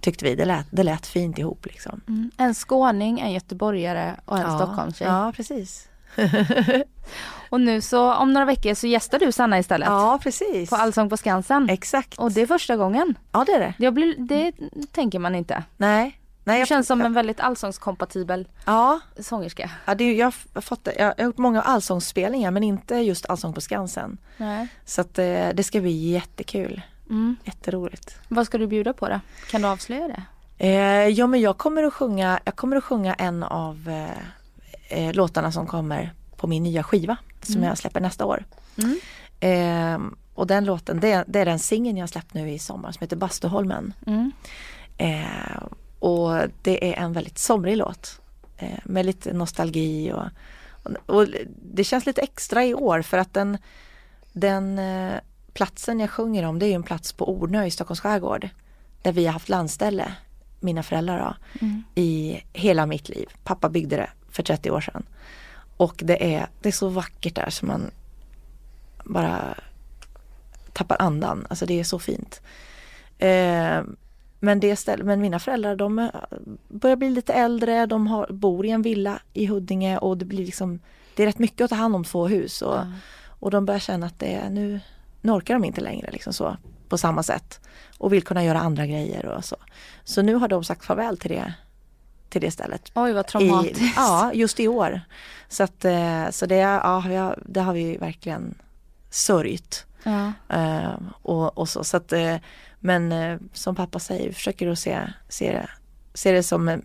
[0.00, 2.00] Tyckte vi, det lät, det lät fint ihop liksom.
[2.08, 2.30] Mm.
[2.36, 5.08] En skåning, en göteborgare och en Stockholmstjej.
[5.08, 5.88] Ja, precis.
[7.50, 9.88] Och nu så om några veckor så gästar du Sanna istället.
[9.88, 10.70] Ja, precis.
[10.70, 11.68] På Allsång på Skansen.
[11.70, 12.18] Exakt.
[12.18, 13.14] Och det är första gången.
[13.32, 13.74] Ja, det är det.
[13.78, 14.52] Det, blir, det
[14.92, 15.62] tänker man inte.
[15.76, 16.17] Nej.
[16.48, 19.70] Nej, jag, känns som en väldigt allsångskompatibel ja, sångerska.
[19.84, 23.52] ja det, är- jag, har fått, jag har gjort många allsångsspelningar men inte just Allsång
[23.54, 24.18] på Skansen.
[24.36, 24.68] Nej.
[24.84, 26.82] Så att, eh, det ska bli jättekul.
[27.10, 27.36] Mm.
[27.44, 28.16] Jätteroligt.
[28.28, 29.20] Vad ska du bjuda på då?
[29.50, 30.22] Kan du avslöja det?
[30.66, 33.88] Eh, ja men jag kommer att sjunga, jag kommer att sjunga en av
[34.90, 38.44] eh, eh, låtarna som kommer på min nya skiva som jag släpper nästa år.
[38.78, 38.98] Mm.
[39.40, 40.00] Eh,
[40.34, 43.16] och den låten, det, det är den singeln jag släppt nu i sommar som heter
[43.16, 43.92] Bastuholmen.
[44.06, 44.32] Mm.
[45.98, 46.30] Och
[46.62, 48.20] det är en väldigt somrig låt
[48.56, 50.24] eh, med lite nostalgi och,
[51.06, 51.26] och
[51.62, 53.58] det känns lite extra i år för att den,
[54.32, 55.14] den eh,
[55.52, 58.48] platsen jag sjunger om det är ju en plats på Ornö i Stockholms skärgård
[59.02, 60.12] där vi har haft landställe,
[60.60, 61.34] mina föräldrar då,
[61.66, 61.82] Mm.
[61.94, 63.28] i hela mitt liv.
[63.44, 65.06] Pappa byggde det för 30 år sedan.
[65.76, 67.90] Och det är, det är så vackert där som man
[69.04, 69.54] bara
[70.72, 71.46] tappar andan.
[71.50, 72.40] Alltså det är så fint.
[73.18, 73.82] Eh,
[74.40, 76.10] men, det ställ, men mina föräldrar de eh,
[76.68, 80.46] börjar bli lite äldre, de har, bor i en villa i Huddinge och det blir
[80.46, 80.80] liksom
[81.14, 82.86] Det är rätt mycket att ta hand om två hus och, Ja.
[83.40, 84.80] och de börjar känna att det är, nu,
[85.20, 86.56] nu orkar de inte längre liksom så
[86.88, 87.60] på samma sätt
[87.98, 89.56] och vill kunna göra andra grejer och så.
[90.04, 91.54] Så nu har de sagt farväl till det,
[92.28, 92.90] till det stället.
[92.94, 93.96] Oj vad I, traumatiskt.
[93.96, 95.00] ja, just i år.
[95.48, 98.54] Så, att, eh, så det, ja, det har vi verkligen
[99.10, 99.86] sörjt.
[100.02, 100.32] Ja.
[100.48, 102.12] Eh, och, och så, så att,
[102.80, 105.68] men eh, som pappa säger, vi försöker att se, se, det,
[106.14, 106.78] se det som, eh,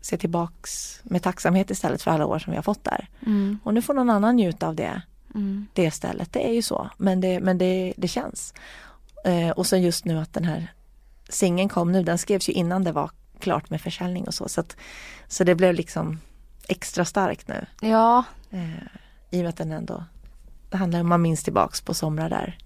[0.00, 3.08] se tillbaks med tacksamhet istället för alla år som vi har fått där.
[3.26, 3.58] Mm.
[3.64, 5.02] Och nu får någon annan njuta av det,
[5.34, 5.66] Mm.
[5.72, 6.32] det stället.
[6.32, 8.54] Det är ju så, men det, men det, det känns.
[9.24, 10.72] Eh, och sen just nu att den här
[11.28, 14.48] singeln kom nu, den skrevs ju innan det var klart med försäljning och så.
[14.48, 14.76] Så, att,
[15.28, 16.20] så det blev liksom
[16.68, 17.66] extra starkt nu.
[17.80, 18.24] Ja.
[18.50, 18.82] Eh,
[19.30, 20.04] I och med att den ändå,
[20.70, 22.58] det handlar om man minns tillbaks på somrar där.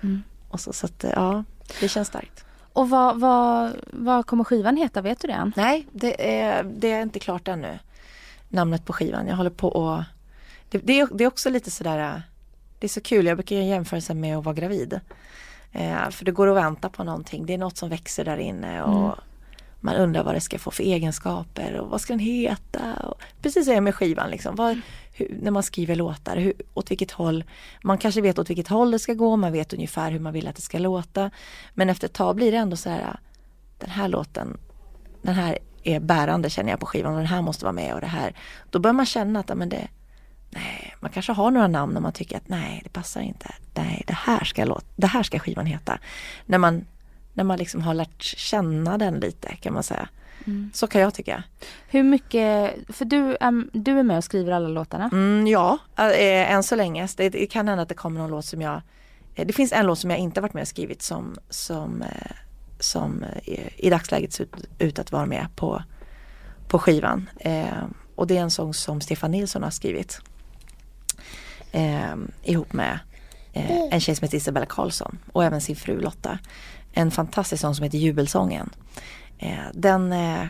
[0.00, 0.22] Mm.
[0.48, 1.44] Och så, så att eh, ja,
[1.80, 2.44] det känns starkt.
[2.72, 5.00] Och vad, vad, vad kommer skivan heta?
[5.00, 5.52] Vet du det än?
[5.56, 7.78] Nej, det är, det är inte klart ännu.
[8.48, 9.26] Namnet på skivan.
[9.26, 10.02] Jag håller på och
[10.70, 12.22] det, det, är, det är också lite sådär
[12.78, 15.00] Det är så kul, jag brukar göra jämförelser med att vara gravid.
[15.72, 17.46] Eh, för det går att vänta på någonting.
[17.46, 19.18] Det är något som växer där inne och Mm.
[19.80, 22.94] Man undrar vad det ska få för egenskaper och vad ska den heta.
[22.94, 24.56] Och, precis är det med skivan liksom.
[24.56, 24.80] Vad,
[25.12, 27.44] hur, när man skriver låtar, hur, åt vilket håll.
[27.82, 30.48] Man kanske vet åt vilket håll det ska gå, man vet ungefär hur man vill
[30.48, 31.30] att det ska låta.
[31.74, 33.18] Men efter ett tag blir det ändå så här,
[33.78, 34.58] den här låten,
[35.22, 38.00] den här är bärande känner jag på skivan och den här måste vara med och
[38.00, 38.34] det här.
[38.70, 39.88] Då börjar man känna att men det,
[40.50, 43.54] nej, man kanske har några namn när man tycker att nej, det passar inte.
[43.74, 45.98] Nej, det här ska, låt, det här ska skivan heta.
[46.46, 46.84] När man,
[47.38, 50.08] när man liksom har lärt känna den lite kan man säga.
[50.74, 51.42] Så kan jag tycka.
[51.88, 55.08] Hur mycket, för du, är- du är med och skriver alla låtarna.
[55.12, 57.08] Mm, ja, äh, än så länge.
[57.16, 58.80] Det, det kan hända att det kommer någon låt som jag
[59.34, 62.32] eh, Det finns en låt som jag inte varit med och skrivit som, som, eh,
[62.78, 63.24] som
[63.76, 64.46] i dagsläget ser
[64.78, 65.82] ut att vara med på,
[66.68, 67.30] på skivan.
[67.40, 67.66] Eh,
[68.14, 70.20] och det är en sång som Stefan Nilsson har skrivit.
[71.72, 72.98] Eh, ihop med
[73.52, 76.38] eh, en tjej som heter Isabella Karlsson och även sin fru Lotta.
[76.92, 78.70] En fantastisk sång som heter Jubelsången.
[79.38, 80.46] Eh, den eh,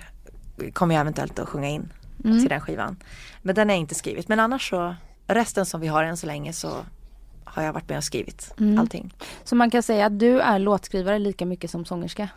[0.72, 1.92] kommer jag eventuellt att sjunga in
[2.24, 2.38] Mm.
[2.40, 2.96] till den skivan.
[3.42, 4.28] Men den är inte skrivit.
[4.28, 4.94] Men annars så,
[5.26, 6.72] resten som vi har än så länge så
[7.44, 8.78] har jag varit med och skrivit Mm.
[8.78, 9.14] allting.
[9.44, 12.28] Så man kan säga att du är låtskrivare lika mycket som sångerska.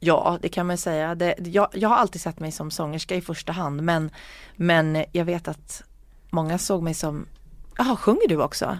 [0.00, 1.14] Ja, det kan man säga.
[1.14, 4.10] Det, jag, jag har alltid sett mig som sångerska i första hand men,
[4.56, 5.82] men jag vet att
[6.30, 7.26] många såg mig som,
[7.78, 8.78] jaha, sjunger du också?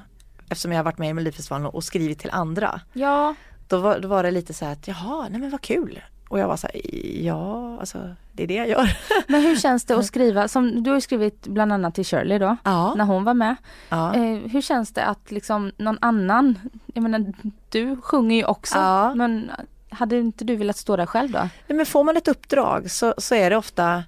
[0.49, 2.81] Eftersom jag har varit med i Melodifestivalen och, och skrivit till andra.
[2.93, 3.35] Ja.
[3.69, 6.01] Då var, då var det lite så här att, jaha, nej men vad kul.
[6.29, 6.81] Och jag var så här,
[7.25, 8.97] ja, alltså det är det jag gör.
[9.29, 12.57] Men hur känns det att skriva, som du har skrivit bland annat till Shirley då,
[12.65, 13.57] Ja, när hon var med.
[13.89, 14.15] ja.
[14.15, 16.59] Eh, hur känns det att liksom någon annan,
[16.95, 17.33] jag menar
[17.71, 19.15] du sjunger ju också, Ja.
[19.15, 19.51] men
[19.91, 21.39] hade inte du velat stå där själv då?
[21.39, 24.03] Nej, men får man ett uppdrag så, så är det ofta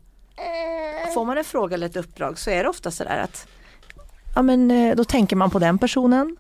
[1.14, 3.46] Får man en fråga eller ett uppdrag så är det ofta sådär att
[4.34, 6.36] Ja men eh, då tänker man på den personen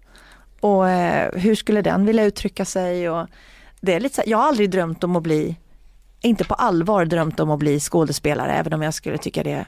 [0.66, 3.26] och eh, hur skulle den vilja uttrycka sig och
[3.80, 5.56] det är lite så, jag har aldrig drömt om att bli
[6.20, 9.66] inte på allvar drömt om att bli skådespelare även om jag skulle tycka det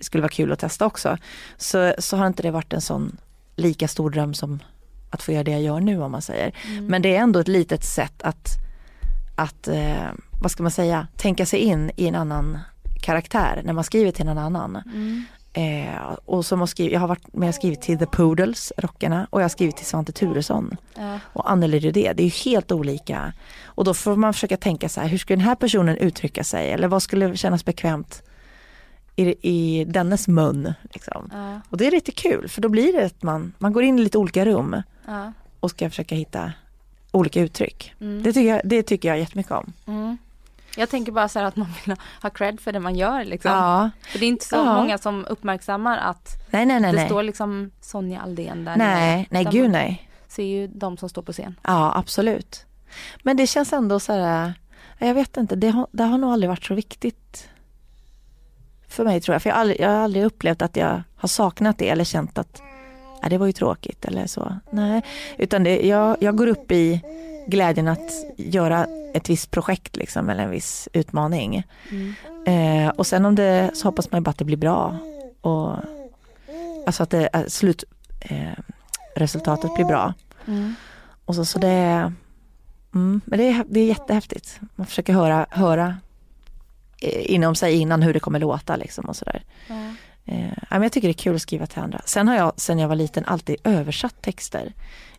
[0.00, 1.18] skulle vara kul att testa också.
[1.56, 3.16] Så, så har inte det varit en sån
[3.56, 4.62] lika stor dröm som
[5.10, 6.52] att få göra det jag gör nu om man säger.
[6.80, 8.48] Men det är ändå ett litet sätt att
[9.36, 10.10] att, eh,
[10.42, 12.58] vad ska man säga, tänka sig in i en annan
[13.02, 14.82] karaktär när man skriver till någon annan.
[15.56, 19.26] Eh, och som har skrivit, jag har varit med och skrivit till The Poodles, rockarna,
[19.30, 21.18] och jag har skrivit till Svante Thuresson Ja.
[21.32, 22.12] och Anneli Rydé.
[22.16, 23.32] Det är ju helt olika.
[23.64, 26.72] Och då får man försöka tänka så här, hur skulle den här personen uttrycka sig?
[26.72, 28.22] Eller vad skulle kännas bekvämt
[29.16, 30.72] i, i dennes mun.
[30.92, 31.30] Liksom.
[31.32, 33.98] Ja, Och det är lite kul för då blir det att man, man går in
[33.98, 35.32] i lite olika rum ja.
[35.60, 36.52] och ska försöka hitta
[37.12, 37.94] olika uttryck.
[38.00, 38.22] Mm.
[38.22, 39.72] Det, tycker jag, det tycker jag jättemycket om.
[39.86, 40.18] Mm.
[40.76, 43.50] Jag tänker bara så här att man vill ha cred för det man gör liksom.
[43.50, 44.74] Ja, För det är inte så Ja.
[44.74, 46.92] många som uppmärksammar att nej nej nej.
[46.92, 47.06] det nej.
[47.08, 50.08] står liksom Sonja Aldén där Nej, nej gud nej.
[50.28, 51.54] ser ju de som står på scen.
[51.62, 52.66] Ja absolut.
[53.22, 54.52] Men det känns ändå så här,
[54.98, 57.48] jag vet inte, det har, det har nog aldrig varit så viktigt
[58.88, 59.42] för mig tror jag.
[59.42, 62.38] För jag har aldrig, jag har aldrig upplevt att jag har saknat det eller känt
[62.38, 62.62] att
[63.22, 64.56] ja, det var ju tråkigt eller så.
[64.70, 65.02] Nej,
[65.38, 67.00] utan det, jag, jag går upp i
[67.46, 71.62] glädjen att göra ett visst projekt liksom, eller en viss utmaning.
[72.46, 74.98] Eh, och sen om det, så hoppas man ju bara att det blir bra.
[75.40, 75.76] Och,
[76.86, 77.84] alltså att det, är slut,
[78.20, 78.58] eh,
[79.16, 80.14] resultatet blir bra.
[80.46, 80.74] Mm.
[81.24, 82.12] Och så, så det,
[82.94, 84.60] mm, men det är, det är jättehäftigt.
[84.74, 85.96] Man försöker höra, höra
[87.02, 89.42] eh, inom sig innan hur det kommer låta liksom och sådär.
[89.68, 89.74] Ja.
[90.24, 92.00] Eh, men jag tycker det är kul att skriva till andra.
[92.04, 94.72] Sen har jag sen jag var liten alltid översatt texter.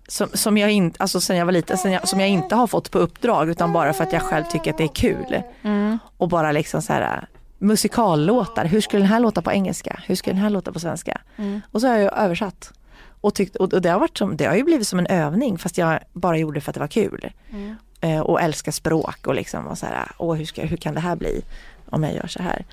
[0.08, 2.68] Som, som, jag, in, alltså sen jag var liten, sen jag, som jag inte har
[2.68, 5.42] fått på uppdrag utan bara för att jag själv tycker att det är kul.
[5.62, 6.00] Mm.
[6.18, 7.24] Och bara liksom så här äh,
[7.58, 10.00] musikallåtar, hur skulle den här låta på engelska?
[10.06, 11.22] Hur skulle den här låta på svenska?
[11.38, 11.62] Mm.
[11.72, 12.74] Och så har jag översatt.
[13.22, 15.78] Och, tyckt, och, det, har varit som, det har ju blivit som en övning fast
[15.78, 17.32] jag bara gjorde det för att det var kul.
[17.50, 17.76] Mm.
[18.02, 21.00] Eh, och älskar språk och liksom och så här, åh hur, ska, hur kan det
[21.00, 21.42] här bli
[21.90, 22.66] om jag gör så här?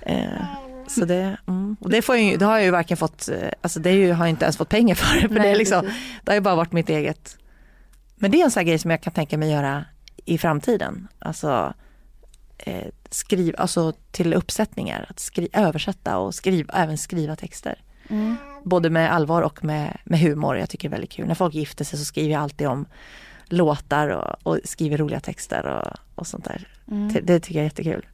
[0.00, 1.76] Eh, så det, mm.
[1.80, 4.24] och det, får jag, det har jag ju varken fått, eh, alltså det ju, har
[4.24, 5.20] jag inte ens fått pengar för.
[5.20, 6.02] för det, Nej, är liksom, precis.
[6.24, 7.38] det har ju bara varit mitt eget.
[8.16, 9.84] Men det är en sån här grej som jag kan tänka mig göra
[10.24, 11.08] i framtiden.
[11.18, 11.74] Alltså,
[12.58, 17.82] eh, skriv, alltså till uppsättningar, att skri, översätta och skriva, även skriva texter.
[18.08, 18.36] Mm.
[18.64, 20.58] Både med allvar och med, med humor.
[20.58, 21.26] Jag tycker det är väldigt kul.
[21.26, 22.86] När folk gifter sig så skriver jag alltid om
[23.44, 26.68] låtar och, och skriver roliga texter och, och sånt där.
[26.90, 27.12] Mm.
[27.12, 28.06] Det, det tycker jag är jättekul.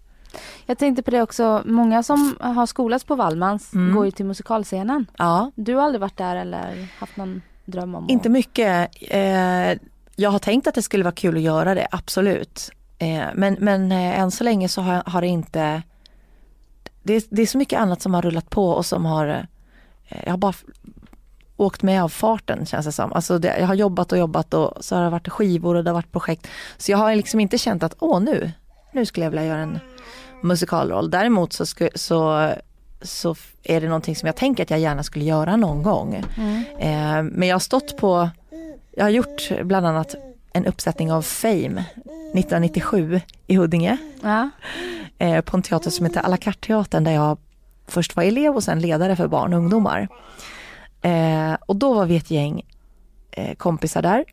[0.67, 3.95] Jag tänkte på det också, många som har skolats på Wallmans Mm.
[3.95, 5.07] går ju till musikalscenen.
[5.19, 8.33] Ja, Du har aldrig varit där eller haft någon dröm om inte att...
[8.33, 8.91] mycket.
[9.01, 9.79] Eh,
[10.17, 12.71] jag har tänkt att det skulle vara kul att göra det, absolut.
[12.99, 15.83] Eh, men men eh, än så länge så har, har det inte
[17.03, 19.27] det är, det är så mycket annat som har rullat på och som har
[20.09, 20.55] eh, Jag har bara
[21.57, 23.13] åkt med av farten känns det som.
[23.13, 25.91] Alltså det, jag har jobbat och jobbat och så har det varit skivor och det
[25.91, 26.47] har varit projekt.
[26.79, 28.53] Så jag har liksom inte känt att åh nu,
[28.93, 29.79] nu skulle jag vilja göra en
[30.43, 31.11] musikalroll.
[31.11, 32.51] Däremot så, sku, så,
[33.03, 36.25] så är det någonting som jag tänker att jag gärna skulle göra någon gång.
[36.37, 36.65] Mm.
[36.79, 38.31] Eh, men jag har stått på,
[38.97, 40.15] jag har gjort bland annat
[40.53, 41.85] en uppsättning av Fame
[42.35, 44.51] 1997 i Huddinge Ja.
[45.19, 47.39] eh, på en teater som heter à la carte teatern där jag
[47.87, 50.09] först var elev och sen ledare för barn och ungdomar.
[51.03, 52.63] Eh, och då var vi ett gäng
[53.31, 54.25] eh, kompisar där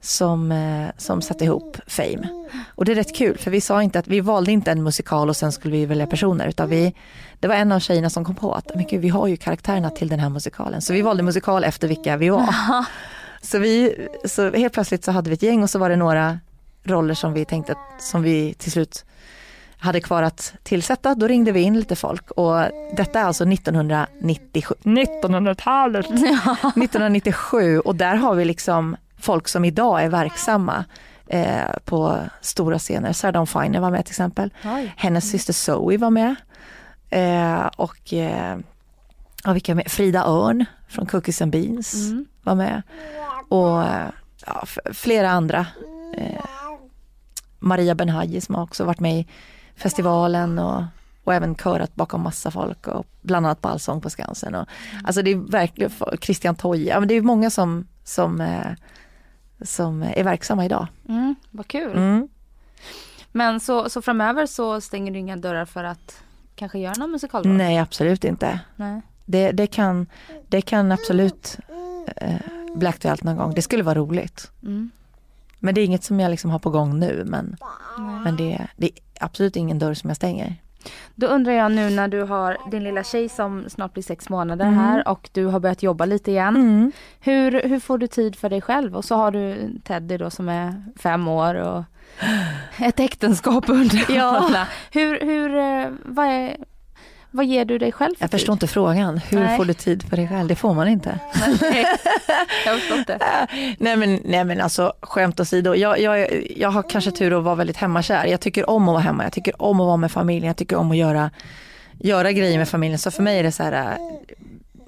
[0.00, 2.28] som, eh, som satte ihop Fame.
[2.74, 5.28] Och det är rätt kul för vi sa inte att vi valde inte en musikal
[5.28, 6.94] och sen skulle vi välja personer utan vi,
[7.40, 9.90] det var en av tjejerna som kom på att men gud, vi har ju karaktärerna
[9.90, 10.82] till den här musikalen.
[10.82, 12.54] Så vi valde musikal efter vilka vi var.
[13.42, 16.38] Så, vi, så helt plötsligt så hade vi ett gäng och så var det några
[16.84, 19.04] roller som vi tänkte att, som vi till slut
[19.78, 21.14] hade kvar att tillsätta.
[21.14, 22.56] Då ringde vi in lite folk och
[22.96, 24.74] detta är alltså 1997.
[24.82, 26.06] 1900-talet!
[26.06, 30.84] 1997 och där har vi liksom folk som idag är verksamma
[31.26, 33.12] eh, på stora scener.
[33.12, 34.50] Sarah Dawn Finer var med till exempel.
[34.64, 34.94] Oj.
[34.96, 36.34] Hennes syster Zoe var med.
[37.10, 38.58] Eh, och eh,
[39.44, 39.90] ja, vilka med?
[39.90, 42.26] Frida Örn från Cookies and Beans Mm.
[42.42, 42.82] var med.
[43.48, 44.08] Och eh,
[44.46, 45.66] ja, flera andra.
[46.16, 46.44] Eh,
[47.58, 49.26] Maria Benhaji som har också varit med i
[49.76, 50.82] festivalen och,
[51.24, 54.54] och även körat bakom massa folk och bland annat på Allsång på Skansen.
[54.54, 54.68] Och,
[55.04, 58.72] Alltså det är verkligen Christian Toje, ja, men det är många som, som, eh,
[59.62, 60.86] som är verksamma idag.
[61.08, 61.96] Mm, vad kul.
[61.96, 62.28] Mm.
[63.32, 66.22] Men så, så framöver så stänger du inga dörrar för att
[66.54, 67.52] kanske göra någon musikalroll?
[67.52, 68.60] Nej absolut inte.
[68.76, 69.00] Nej.
[69.24, 70.06] Det, det, kan,
[70.48, 71.58] det kan absolut
[72.16, 72.36] eh,
[72.74, 73.54] bli aktuellt någon gång.
[73.54, 74.50] Det skulle vara roligt.
[74.62, 74.90] Mm.
[75.58, 77.24] Men det är inget som jag liksom har på gång nu.
[77.26, 77.56] Men,
[77.98, 78.20] Nej.
[78.24, 80.56] men det, det är absolut ingen dörr som jag stänger.
[81.14, 84.64] Då undrar jag nu när du har din lilla tjej som snart blir sex månader
[84.64, 84.78] Mm.
[84.78, 86.92] här och du har börjat jobba lite igen.
[87.20, 88.96] Hur, hur får du tid för dig själv?
[88.96, 91.84] Och så har du Teddy då som är fem år och
[92.78, 94.66] ett äktenskap under Ja.
[94.92, 96.56] Hur, hur, eh, vad, är,
[97.30, 98.56] vad ger du dig själv för Jag förstår tid?
[98.56, 99.18] inte frågan.
[99.18, 99.56] Hur Nej.
[99.56, 100.48] får du tid för dig själv?
[100.48, 101.18] Det får man inte.
[101.60, 101.86] Nej,
[102.66, 103.18] jag förstår inte.
[103.78, 105.74] Nej men, nej men alltså skämt åsido.
[105.74, 108.26] Jag, jag, jag har kanske tur att vara väldigt hemmakär.
[108.26, 109.22] Jag tycker om att vara hemma.
[109.22, 110.46] Jag tycker om att vara med familjen.
[110.46, 111.30] Jag tycker om att göra,
[111.98, 112.98] göra grejer med familjen.
[112.98, 113.72] Så för mig är det så här.
[113.92, 113.98] äh,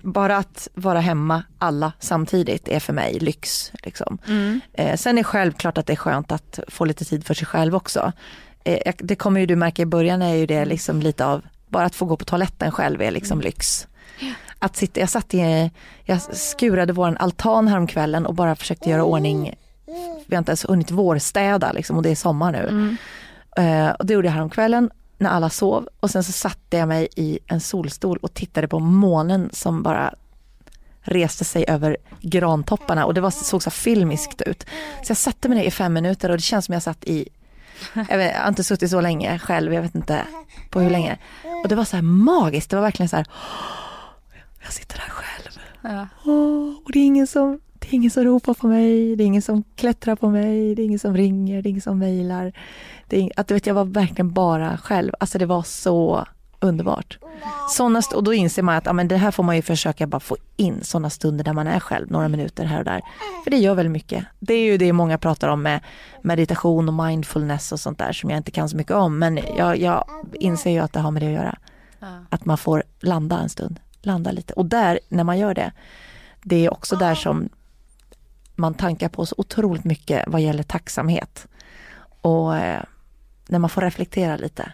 [0.05, 3.73] Bara att vara hemma alla samtidigt är för mig lyx.
[3.85, 4.19] Liksom.
[4.29, 4.61] Mm.
[4.75, 7.75] Eh, sen är självklart att det är skönt att få lite tid för sig själv
[7.75, 8.13] också.
[8.65, 11.85] Eh, det kommer ju du märka i början är ju det liksom lite av Bara
[11.85, 13.89] att få gå på toaletten själv är liksom lyx.
[14.59, 15.71] Att sitta, jag satt i,
[16.05, 19.55] jag skurade vår altan häromkvällen och bara försökte göra ordning.
[20.27, 22.97] Vi har inte ens hunnit vårstäda liksom, och det är sommar nu.
[23.57, 27.09] Eh, och det gjorde jag häromkvällen när alla sov och sen så satte jag mig
[27.17, 30.15] i en solstol och tittade på månen som bara
[31.01, 34.67] reste sig över grantopparna och det var, såg så filmiskt ut.
[35.03, 37.29] Så jag satte mig ner i fem minuter och det känns som jag satt i,
[37.95, 40.27] jag, vet, jag har inte suttit så länge själv, jag vet inte
[40.71, 41.19] på hur länge.
[41.63, 43.27] Och det var så här magiskt, det var verkligen så här,
[44.63, 45.59] jag sitter här själv.
[45.83, 46.09] Ja.
[46.25, 49.27] Åh, och det är, ingen som, det är ingen som ropar på mig, det är
[49.27, 52.53] ingen som klättrar på mig, det är ingen som ringer, det är ingen som mejlar.
[53.37, 55.13] Att, du vet, jag var verkligen bara själv.
[55.21, 56.27] Alltså det var så
[56.63, 57.19] underbart.
[57.71, 60.21] Såna och då inser man att ja, men det här får man ju försöka bara
[60.21, 63.03] få in sådana stunder där man är själv, några minuter här och där.
[63.45, 64.25] För det gör väldigt mycket.
[64.39, 65.81] Det är ju det många pratar om med
[66.23, 69.19] meditation och mindfulness och sånt där som jag inte kan så mycket om.
[69.19, 71.59] Men jag, jag inser ju att det har med det att göra.
[72.29, 74.53] Att man får landa en stund, landa lite.
[74.53, 75.73] Och där, när man gör det,
[76.43, 77.49] det är också där som
[78.55, 81.47] man tankar på så otroligt mycket vad gäller tacksamhet.
[82.21, 82.83] Och eh,
[83.47, 84.73] när man får reflektera lite.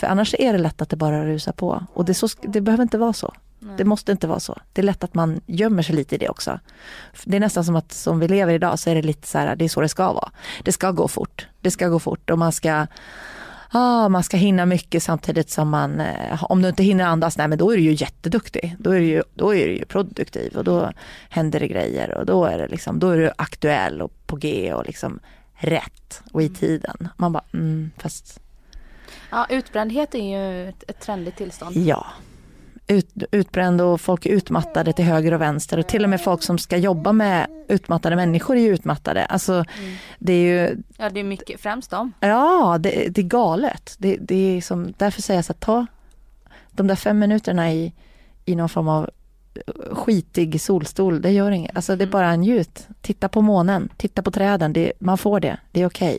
[0.00, 1.86] För annars är det lätt att det bara rusar på.
[1.94, 3.34] Och det, så, det behöver inte vara så.
[3.76, 4.58] Det måste inte vara så.
[4.72, 6.60] Det är lätt att man gömmer sig lite i det också.
[7.24, 9.56] Det är nästan som att som vi lever idag så är det lite så här,
[9.56, 10.30] det är så det ska vara.
[10.64, 11.48] Det ska gå fort.
[11.60, 12.86] Det ska gå fort och man ska
[13.72, 17.48] Ah, man ska hinna mycket samtidigt som man, eh, om du inte hinner andas, nej
[17.48, 18.76] men då är du ju jätteduktig.
[18.78, 20.92] Då är du ju, då är du ju produktiv och då
[21.28, 24.72] händer det grejer och då är det liksom, då är du aktuell och på G
[24.74, 25.20] och liksom
[25.54, 27.08] rätt och i tiden.
[27.16, 28.40] Man bara, mm, fast
[29.30, 31.76] ja, utbrändhet är ju ett, trendigt tillstånd.
[31.76, 32.06] ja.
[32.86, 36.42] Ut, utbränd och folk är utmattade till höger och vänster och till och med folk
[36.42, 39.24] som ska jobba med utmattade människor är utmattade.
[39.24, 39.64] Alltså
[40.18, 42.12] det är ju, Ja, det är mycket, främst dem.
[42.20, 43.94] Ja, det, det är galet.
[43.98, 45.86] Det, det är som, därför säger jag så här, ta
[46.70, 47.92] de där fem minuterna i,
[48.44, 49.10] i någon form av
[49.54, 51.76] eh, skitig solstol, det gör inget.
[51.76, 52.88] Alltså det är bara njut.
[53.00, 56.18] Titta på månen, titta på träden, det, man får det, det är okej.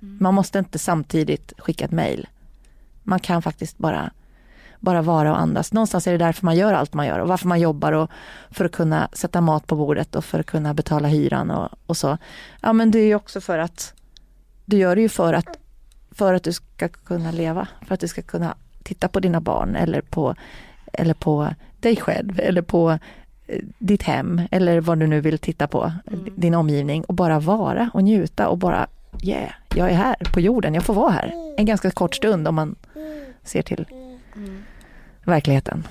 [0.00, 2.26] Man måste inte samtidigt skicka ett mejl.
[3.02, 4.10] Man kan faktiskt bara,
[4.80, 5.72] bara vara och andas.
[5.72, 8.10] Någonstans är det därför man gör allt man gör och varför man jobbar och
[8.50, 11.96] för att kunna sätta mat på bordet och för att kunna betala hyran och, och
[11.96, 12.18] så.
[12.60, 13.94] Ja men det är ju också för att
[14.64, 15.58] du gör det ju för att,
[16.10, 19.76] för att du ska kunna leva, för att du ska kunna titta på dina barn
[19.76, 20.34] eller på,
[20.92, 21.48] eller på
[21.80, 22.98] dig själv eller på
[23.46, 25.92] eh, ditt hem eller vad du nu vill titta på,
[26.36, 28.86] din omgivning och bara vara och njuta och bara
[29.22, 31.32] yeah, jag är här på jorden, jag får vara här.
[31.56, 32.74] En ganska kort stund om man
[33.44, 33.86] ser till
[35.24, 35.86] verkligheten.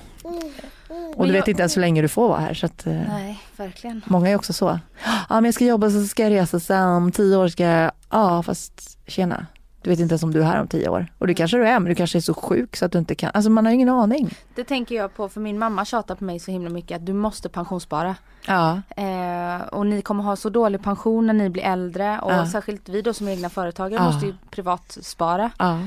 [1.16, 2.86] Och du Men vet jag- inte ens hur länge du får vara här så att
[2.86, 4.02] eh, Nej, verkligen.
[4.06, 4.78] Många är också så.
[5.04, 7.92] Ja men jag ska jobba så ska jag resa sen om tio år ska jag,
[8.10, 9.46] ja fast tjena.
[9.82, 11.06] Du vet inte ens om du är här om tio år.
[11.18, 13.14] Och det kanske du är men du kanske är så sjuk så att du inte
[13.14, 14.30] kan, alltså man har ingen aning.
[14.54, 17.12] Det tänker jag på för min mamma tjatar på mig så himla mycket att du
[17.12, 18.14] måste pensionsspara.
[18.46, 18.82] Ja.
[18.96, 22.46] Eh, och ni kommer ha så dålig pension när ni blir äldre och Ja.
[22.46, 24.06] särskilt vi då som egna företagare Ja.
[24.06, 25.50] måste ju privatspara.
[25.58, 25.78] Ja.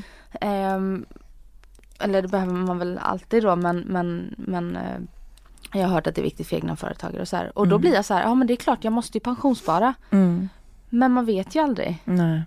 [0.41, 1.05] Ehm,
[1.99, 4.81] eller det behöver man väl alltid då men, men, men eh,
[5.73, 7.57] jag har hört att det är viktigt för egna företagare och så här.
[7.57, 9.93] Och då blir jag så här, ja men det är klart jag måste ju pensionsspara.
[10.11, 10.49] Mm.
[10.89, 12.01] Men man vet ju aldrig.
[12.05, 12.41] Nej.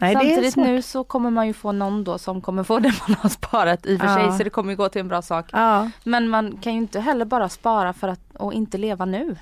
[0.00, 2.78] Nej det är Samtidigt nu så kommer man ju få någon då som kommer få
[2.80, 4.14] det man har sparat i och för Ja.
[4.30, 5.46] sig så det kommer gå till en bra sak.
[5.52, 5.90] Ja.
[6.04, 9.36] Men man kan ju inte heller bara spara för att och inte leva nu.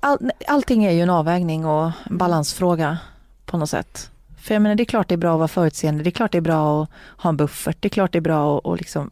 [0.00, 2.98] All, allting är ju en avvägning och en balansfråga
[3.46, 4.10] på något sätt.
[4.40, 6.32] För jag menar det är klart det är bra att vara förutseende, det är klart
[6.32, 6.90] det är bra att
[7.22, 9.10] ha en buffert, det är klart det är bra att, att liksom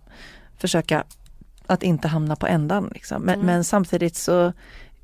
[0.59, 1.05] försöka
[1.67, 2.91] att inte hamna på ändan.
[2.95, 3.23] Liksom.
[3.23, 3.47] Men, Mm.
[3.47, 4.53] men samtidigt så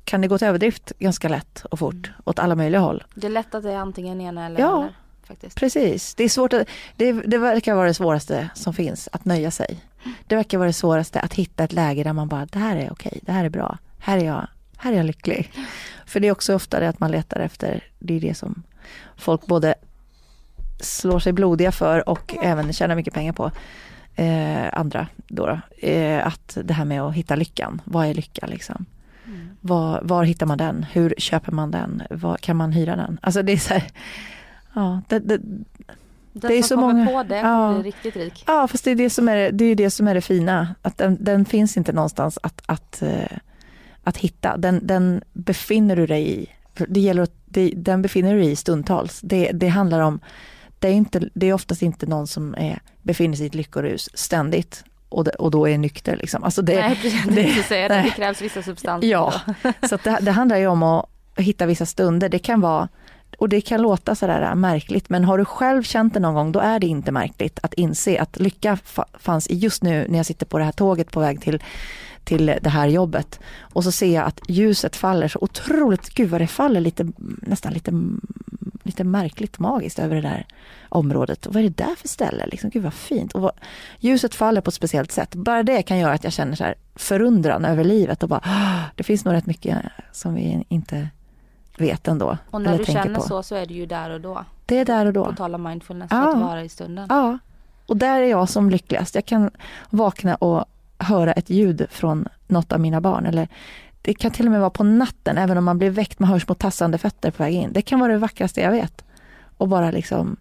[0.05, 3.03] kan det gå till överdrift ganska lätt och fort åt alla möjliga håll.
[3.15, 4.79] Det är lätt att det är antingen ena eller Ja.
[4.79, 4.93] eller,
[5.27, 5.57] faktiskt.
[5.57, 9.51] Precis, det är svårt att, det, det verkar vara det svåraste som finns, att nöja
[9.51, 9.79] sig.
[10.27, 12.91] Det verkar vara det svåraste att hitta ett läge där man bara, det här är
[12.91, 14.47] okej, det här är bra, här är jag,
[14.77, 15.51] här är jag lycklig.
[16.05, 18.63] För det är också ofta det att man letar efter, det är det som
[19.17, 19.75] folk både
[20.79, 23.51] slår sig blodiga för och även tjänar mycket pengar på.
[24.15, 28.45] Eh, andra då, då eh, att det här med att hitta lyckan, vad är lycka
[28.47, 28.85] liksom?
[29.61, 30.85] Var, var hittar man den?
[30.91, 32.03] Hur köper man den?
[32.09, 33.19] Var, kan man hyra den?
[33.21, 33.83] Alltså det är så här,
[34.73, 35.65] ja, det, det, Den
[36.33, 37.73] Det är som så kommer många- på det Ja.
[37.73, 38.43] blir riktigt rik.
[38.47, 40.75] Ja, fast det är det som är det, är det, som är det fina.
[40.81, 43.37] Att den, den finns inte någonstans att, att, eh,
[44.03, 44.57] att hitta.
[44.57, 46.47] Den, den befinner du dig i.
[46.87, 49.19] Det gäller att, det, den befinner du dig i stundtals.
[49.23, 50.19] Det, det handlar om,
[50.79, 54.09] det är, inte, det är oftast inte någon som är, befinner sig i ett lyckorus
[54.13, 56.17] ständigt och, det, och då är nykter.
[56.17, 56.43] Liksom.
[56.43, 59.07] Alltså det, Nej precis, det- det, det, säga krävs vissa substanser.
[59.07, 59.33] Ja,
[59.89, 61.05] så det, det handlar ju om att
[61.35, 62.29] hitta vissa stunder.
[62.29, 62.87] Det kan vara
[63.35, 66.51] och det kan låta sådär äh, märkligt, men har du själv känt det någon gång,
[66.51, 68.77] då är det inte märkligt att inse att lycka
[69.19, 71.63] fanns just nu när jag sitter på det här tåget på väg till,
[72.23, 73.39] till det här jobbet.
[73.59, 77.73] Och så ser jag att ljuset faller så otroligt, gud vad det faller lite, nästan
[77.73, 77.91] lite,
[78.83, 80.45] lite märkligt magiskt över det där
[80.89, 81.45] området.
[81.45, 82.45] Och vad är det där för ställe?
[82.45, 83.33] Liksom, gud vad fint.
[83.33, 83.51] Och vad,
[83.99, 85.35] ljuset faller på ett speciellt sätt.
[85.35, 88.41] Bara det kan göra att jag känner så här förundran över livet och bara,
[88.95, 89.77] det finns nog rätt mycket
[90.11, 91.07] som vi inte
[91.77, 92.37] vet ändå.
[92.49, 93.21] Och när du känner på.
[93.21, 94.45] så så är det ju där och då.
[94.65, 95.25] Det är där och då.
[95.25, 96.33] På tal om mindfulness, ja.
[96.33, 97.07] att vara i stunden.
[97.09, 97.37] Ja,
[97.85, 99.15] och där är jag som lyckligast.
[99.15, 99.51] Jag kan
[99.89, 100.65] vakna och
[100.97, 103.25] höra ett ljud från något av mina barn.
[103.25, 103.47] Eller
[104.01, 106.39] det kan till och med vara på natten, även om man blir väckt, man hör
[106.39, 107.73] små tassande fötter på väg in.
[107.73, 109.03] Det kan vara det vackraste jag vet.
[109.57, 110.37] Och bara liksom,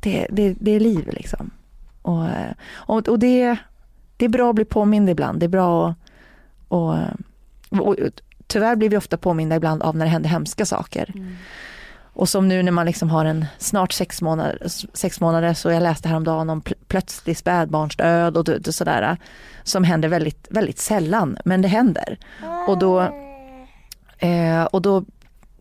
[0.00, 1.50] det, det, det är liv liksom.
[2.02, 2.26] Och,
[2.72, 3.56] och, och det,
[4.16, 5.40] det är bra att bli påmind ibland.
[5.40, 5.96] Det är bra att
[6.68, 6.96] och,
[7.70, 7.96] och,
[8.46, 11.12] tyvärr blir vi ofta påminda ibland av när det händer hemska saker.
[11.14, 11.36] Mm.
[12.14, 14.58] Och som nu när man liksom har en snart sex månader,
[14.92, 19.16] sex månader så jag läste häromdagen om pl plötslig spädbarnsdöd och, och sådär.
[19.62, 22.18] Som händer väldigt, väldigt sällan, men det händer.
[22.68, 23.00] Och då,
[24.18, 25.04] eh, och då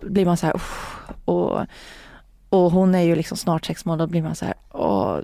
[0.02, 0.62] blir man så här,
[1.26, 1.60] och,
[2.50, 5.20] och hon är ju liksom snart sex månader, då blir man så här, åh,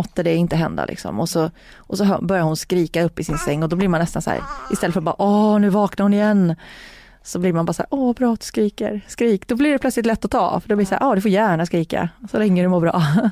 [0.00, 1.20] måtte det inte hända liksom.
[1.20, 4.00] Och så, och så börjar hon skrika upp i sin säng och då blir man
[4.00, 4.40] nästan så här,
[4.70, 6.54] istället för bara åh nu vaknar hon igen.
[7.22, 9.48] Så blir man bara så här, åh bra att du skriker, skrik.
[9.48, 11.20] Då blir det plötsligt lätt att ta, för då blir det så här, ja du
[11.20, 13.02] får gärna skrika, så länge du mår bra.
[13.18, 13.30] Mm.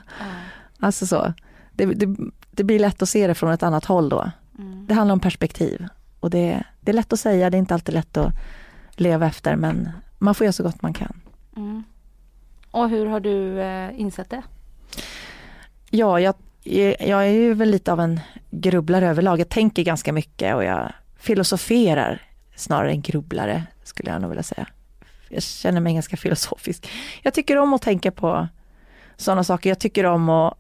[0.80, 1.32] Alltså så,
[1.72, 2.16] det, det,
[2.50, 4.30] det, blir lätt att se det från ett annat håll då.
[4.58, 4.86] Mm.
[4.86, 5.86] Det handlar om perspektiv.
[6.20, 8.32] Och det, det är lätt att säga, det är inte alltid lätt att
[8.90, 11.20] leva efter, men man får göra så gott man kan.
[11.56, 11.84] Mm.
[12.70, 14.42] Och hur har du eh, insett det?
[15.90, 16.34] Ja, jag,
[16.64, 19.40] Eh, jag är ju väl lite av en grubblare överlag.
[19.40, 22.22] Jag tänker ganska mycket och jag filosoferar
[22.56, 24.66] snarare än grubblare skulle jag nog vilja säga.
[25.28, 26.88] Jag känner mig ganska filosofisk.
[27.22, 28.48] Jag tycker om att tänka på
[29.16, 29.70] sådana saker.
[29.70, 30.58] Jag tycker om att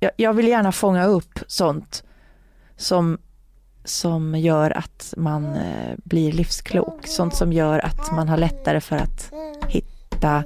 [0.00, 2.04] jag, jag vill gärna fånga upp sånt
[2.76, 3.18] som,
[3.84, 7.06] som gör att man eh, blir livsklok.
[7.06, 9.32] Sånt som gör att man har lättare för att
[9.68, 10.44] hitta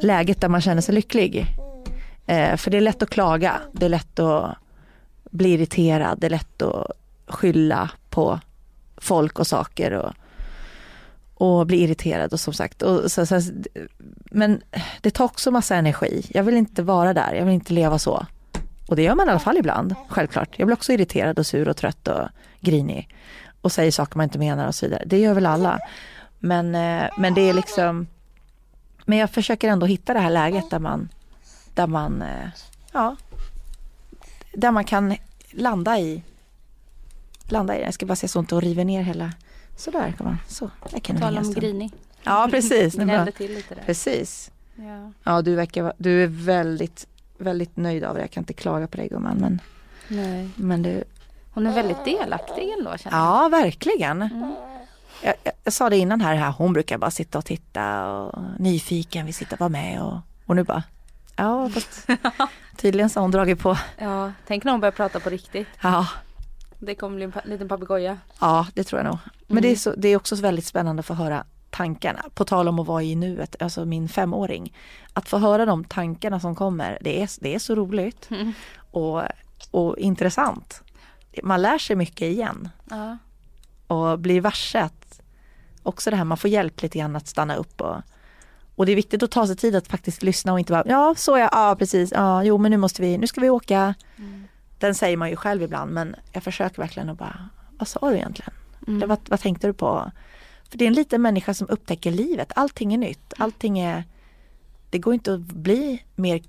[0.00, 1.46] läget där man känner sig lycklig.
[2.28, 4.56] Eh, för det är lätt att klaga, det är lätt att
[5.30, 6.92] bli irriterad, det är lätt att
[7.26, 8.40] skylla på
[8.96, 10.12] folk och saker och,
[11.34, 12.82] och bli irriterad och som sagt.
[12.82, 13.40] Och så, så,
[14.30, 14.62] men
[15.00, 16.26] det tar också massa energi.
[16.34, 18.26] Jag vill inte vara där, jag vill inte leva så.
[18.88, 20.48] Och det gör man i alla fall ibland, självklart.
[20.56, 22.28] Jag blir också irriterad och sur och trött och
[22.60, 23.14] grinig.
[23.60, 25.02] Och säger saker man inte menar och så vidare.
[25.06, 25.78] Det gör väl alla.
[26.38, 28.06] Men, eh, men det är liksom
[29.04, 31.08] Men jag försöker ändå hitta det här läget där man
[31.78, 32.48] där man, eh,
[32.92, 33.16] ja,
[34.52, 35.16] där man kan
[35.50, 36.22] landa i,
[37.48, 39.32] landa i, jag ska bara se så inte och river ner hela,
[39.76, 40.70] sådär kan man, så.
[40.90, 41.92] Där kan Tala om grinig.
[42.22, 42.94] Ja precis.
[42.96, 43.82] Gnällde till lite där.
[43.82, 44.50] Precis.
[44.76, 47.06] Ja, ja du, verkar, du är väldigt,
[47.38, 49.60] väldigt nöjd av det, jag kan inte klaga på dig gumman men,
[50.08, 50.48] Nej.
[50.56, 51.04] men du
[51.50, 53.26] Hon är väldigt delaktig ändå känner jag.
[53.26, 54.22] Ja verkligen.
[54.22, 54.54] Mm.
[55.22, 58.42] Jag, jag, jag, sa det innan här, här, hon brukar bara sitta och titta och
[58.58, 60.82] nyfiken, vill sitta och vara med och, och nu bara
[61.38, 62.08] Ja, fast
[62.76, 63.78] tydligen så har hon dragit på.
[63.98, 65.68] Ja, tänk när hon börjar prata på riktigt.
[65.80, 66.06] Ja.
[66.78, 68.18] Det kommer bli en liten papegoja.
[68.40, 69.18] Ja, det tror jag nog.
[69.46, 69.62] Men mm.
[69.62, 72.24] det, är så, det är också väldigt spännande att få höra tankarna.
[72.34, 74.74] På tal om att vara i nuet, alltså min femåring.
[75.12, 78.52] Att få höra de tankarna som kommer, det är, det är så roligt mm.
[78.90, 79.22] och,
[79.70, 80.82] och intressant.
[81.42, 82.68] Man lär sig mycket igen.
[82.90, 83.18] Ja.
[83.86, 85.20] Och blir varse att
[85.82, 87.96] också det här, man får hjälp lite grann att stanna upp och
[88.78, 91.14] och det är viktigt att ta sig tid att faktiskt lyssna och inte bara, ja
[91.16, 93.94] så är ja precis, ja jo men nu måste vi, nu ska vi åka.
[94.16, 94.44] Mm.
[94.78, 97.48] Den säger man ju själv ibland men jag försöker verkligen att bara,
[97.78, 98.52] vad sa du egentligen?
[98.86, 99.08] Mm.
[99.08, 100.10] vad, vad tänkte du på?
[100.70, 104.04] För det är en liten människa som upptäcker livet, allting är nytt, allting är,
[104.90, 106.42] det går inte att bli mer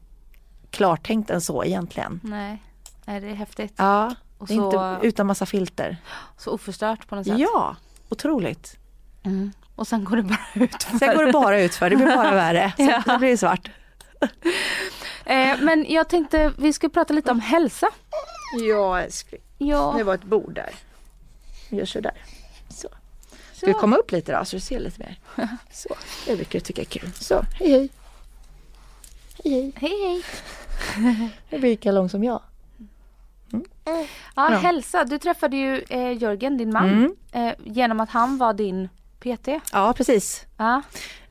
[0.69, 2.19] klartänkt än så egentligen.
[2.23, 2.63] Nej,
[3.05, 3.73] Nej det är häftigt.
[3.75, 5.97] Ja, och det så, inte utan massa filter.
[6.37, 7.39] Så oförstört på något sätt.
[7.39, 7.75] Ja,
[8.09, 8.77] otroligt.
[9.23, 9.51] Mm.
[9.79, 10.97] Och sen går det bara ut för.
[10.97, 11.89] Sen går det bara ut för.
[11.89, 12.73] det blir bara värre.
[12.77, 13.17] Sen ja.
[13.17, 13.69] blir det svart.
[15.25, 17.87] eh, men jag tänkte vi ska prata lite om hälsa.
[18.67, 19.41] Ja älskling.
[19.57, 19.93] Ja.
[19.97, 20.69] Det var ett bord där.
[21.69, 22.13] Gör sådär.
[22.69, 22.87] Så.
[23.53, 25.19] Ska vi komma upp lite då så du ser lite mer?
[25.71, 27.11] Så, det brukar du tycka är kul.
[27.13, 27.89] Så, hej hej.
[29.43, 29.73] Hej hej.
[29.75, 31.29] Hej hej.
[31.49, 32.41] Du blir lika lång som jag.
[33.53, 33.65] Mm.
[33.85, 34.05] Ja,
[34.35, 35.03] ja, hälsa.
[35.03, 37.15] Du träffade ju eh, Jörgen, din man, mm.
[37.31, 38.89] eh, genom att han var din
[39.19, 39.47] PT?
[39.71, 40.45] Ja precis.
[40.57, 40.81] Ja.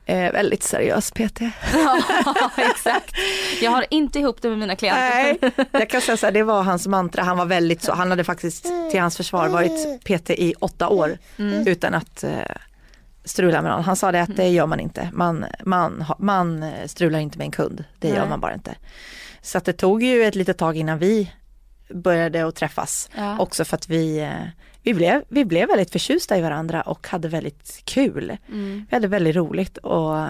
[0.05, 1.41] Eh, väldigt seriös PT.
[1.73, 3.15] ja exakt.
[3.61, 5.37] Jag har inte ihop det med mina klienter.
[5.41, 7.23] Nej, jag kan säga så här, det var hans mantra.
[7.23, 11.17] Han var väldigt så, han hade faktiskt till hans försvar varit PT i åtta år
[11.37, 11.67] mm.
[11.67, 12.31] utan att eh,
[13.25, 13.83] strula med någon.
[13.83, 15.09] Han sa det att det gör man inte.
[15.13, 17.83] Man, man, man strular inte med en kund.
[17.99, 18.29] Det gör Nej.
[18.29, 18.75] man bara inte.
[19.41, 21.31] Så att det tog ju ett litet tag innan vi
[21.89, 23.09] började att träffas.
[23.15, 23.39] Ja.
[23.39, 24.31] Också för att vi, eh,
[24.83, 28.37] vi, blev, vi blev väldigt förtjusta i varandra och hade väldigt kul.
[28.47, 28.85] Mm.
[28.89, 30.27] Vi hade väldigt roligt och,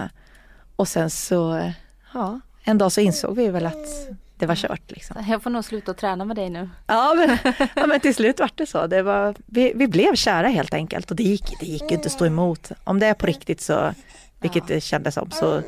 [0.76, 1.72] och sen så,
[2.14, 5.26] ja, en dag så insåg vi väl att det var kört liksom.
[5.30, 6.70] Jag får nog sluta träna med dig nu.
[6.88, 8.88] Ja men, ja, men till slut var det så.
[8.88, 12.06] Det var, vi, vi blev kära helt enkelt och det gick, det gick ju inte
[12.06, 12.72] att stå emot.
[12.84, 13.94] Om det är på riktigt så,
[14.40, 15.62] vilket det kändes som, så,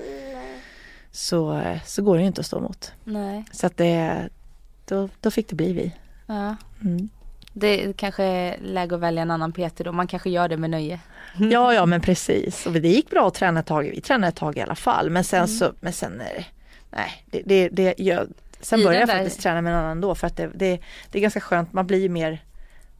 [1.11, 2.91] så, så går det ju inte att stå emot.
[3.03, 3.45] Nej.
[3.51, 4.29] Så att det,
[4.85, 5.95] då, då fick det bli vi.
[6.25, 6.55] Ja.
[6.81, 7.09] Mm.
[7.53, 9.91] Det kanske är läge att välja en annan PT då.
[9.91, 10.99] Man kanske gör det med nöje.
[11.37, 12.65] Ja, ja men precis.
[12.65, 13.83] Och det gick bra att träna ett tag.
[13.95, 15.09] Vi tränade ett tag i alla fall.
[15.09, 16.45] Men sen så, men sen är
[16.89, 18.27] nej, det, det, det jag,
[18.61, 20.79] sen I började jag där- faktiskt träna med en annan då för att det, det,
[21.11, 21.73] det är ganska skönt.
[21.73, 22.43] Man blir mer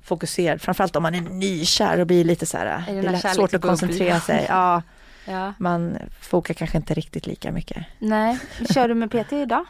[0.04, 0.62] fokuserad.
[0.62, 4.20] Framförallt om man är nykär och blir lite så här, det är svårt att koncentrera
[4.20, 4.46] sig.
[4.50, 4.82] Ja,
[5.26, 5.54] Ja.
[5.60, 7.86] man fokar kanske inte riktigt lika mycket.
[8.00, 8.40] Nej.
[8.74, 9.66] Kör du med PT idag?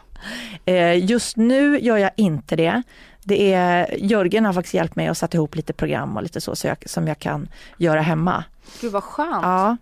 [0.64, 2.82] Eh, just nu gör jag inte det.
[3.24, 6.56] Det är, Jörgen har faktiskt hjälpt mig att sätta ihop lite program och lite så,
[6.56, 8.44] så jag, som jag kan göra hemma.
[8.80, 9.42] Gud vad skönt.
[9.42, 9.76] Ja,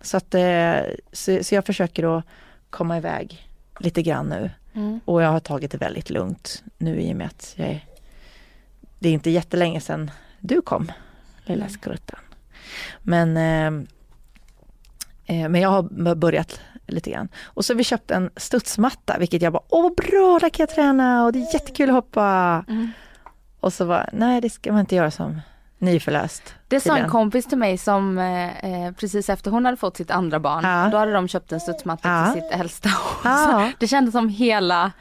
[0.00, 0.76] så, att, eh,
[1.12, 2.24] så, så jag försöker att
[2.70, 3.48] komma iväg
[3.80, 4.50] lite grann nu.
[4.74, 5.00] Mm.
[5.04, 7.84] Och jag har tagit det väldigt lugnt nu i och med att jag är,
[8.98, 10.10] det är inte jättelänge sedan
[10.40, 10.92] du kom,
[11.44, 12.18] lilla skrutten.
[13.02, 13.88] Men, eh,
[15.26, 17.28] men jag har börjat lite grann.
[17.44, 20.62] Och så har vi köpt en studsmatta, vilket jag bara, åh vad bra, där kan
[20.68, 22.64] jag träna och det är jättekul att hoppa.
[22.68, 22.90] Mm.
[23.60, 25.40] Och så bara, nej det ska man inte göra som
[25.78, 26.54] nyförlöst.
[26.68, 30.10] Det sa en kompis till mig som eh, eh, precis efter hon hade fått sitt
[30.10, 30.88] andra barn, Ja.
[30.92, 32.32] då hade de köpt en studsmatta Ja.
[32.32, 32.90] till sitt äldsta.
[33.24, 33.70] Ja.
[33.78, 34.92] Det kändes som hela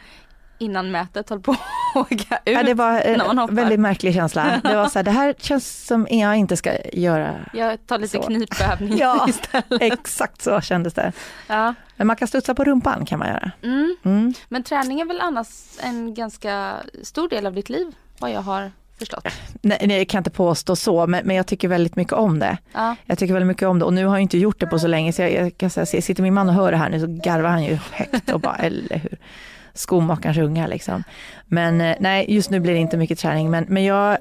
[0.57, 1.59] innan mötet höll på att
[1.95, 2.53] åka ut.
[2.55, 3.53] Ja, det var en hoppar.
[3.53, 4.61] väldigt märklig känsla.
[4.63, 7.35] Det var så här, det här känns som jag inte ska göra.
[7.53, 8.23] Jag tar lite Så.
[8.23, 9.25] knipövning Ja.
[9.29, 9.81] istället.
[9.81, 11.11] Exakt så kändes det.
[11.47, 11.73] Ja.
[11.95, 13.51] Men man kan studsa på rumpan kan man göra.
[13.63, 13.95] Mm.
[14.05, 14.33] Mm.
[14.49, 15.47] Men träning är väl annars
[15.83, 17.87] en ganska stor del av ditt liv,
[18.19, 19.27] vad jag har förstått.
[19.61, 22.57] Nej, nej, jag kan inte påstå så, men, men jag tycker väldigt mycket om det.
[22.73, 22.95] Ja.
[23.05, 24.87] Jag tycker väldigt mycket om det och nu har jag inte gjort det på så
[24.87, 27.07] länge så jag, jag kan säga, sitter min man och hör det här nu så
[27.07, 29.17] garvar han ju högt och bara, eller hur,
[29.75, 31.03] skomakarens unga liksom.
[31.45, 34.17] Men eh, nej, just nu blir det inte mycket träning, men, men jag,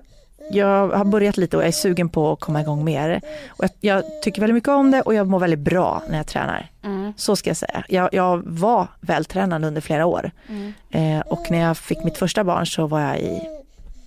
[0.51, 3.21] jag har börjat lite och jag är sugen på att komma igång mer.
[3.49, 6.27] Och jag, jag tycker väldigt mycket om det och jag mår väldigt bra när jag
[6.27, 6.71] tränar.
[6.83, 7.13] Mm.
[7.17, 7.85] Så ska jag säga.
[7.89, 10.31] Jag, jag var vältränad under flera år.
[10.49, 10.73] Mm.
[10.91, 13.41] Eh, och när jag fick mitt första barn så var jag i,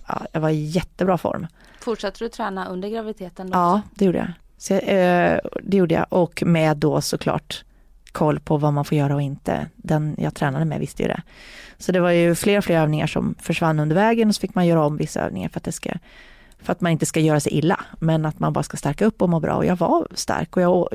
[0.06, 1.46] ja, jag var i jättebra form.
[1.80, 3.50] Fortsatte du träna under graviditeten?
[3.50, 3.58] Då?
[3.58, 4.32] Ja, det gjorde jag.
[4.58, 7.64] Så, eh, det gjorde jag och med då såklart
[8.18, 9.66] koll på vad man får göra och inte.
[9.76, 11.22] Den jag tränade med visste ju det.
[11.78, 14.54] Så det var ju fler och fler övningar som försvann under vägen och så fick
[14.54, 15.90] man göra om vissa övningar för att, det ska,
[16.62, 17.80] för att man inte ska göra sig illa.
[18.00, 19.54] Men att man bara ska stärka upp och må bra.
[19.54, 20.88] Och jag var stark och jag,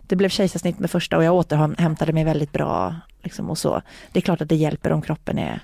[0.00, 2.94] det blev kejsarsnitt med första och jag återhämtade mig väldigt bra.
[3.22, 3.82] Liksom och så.
[4.12, 5.62] Det är klart att det hjälper om kroppen är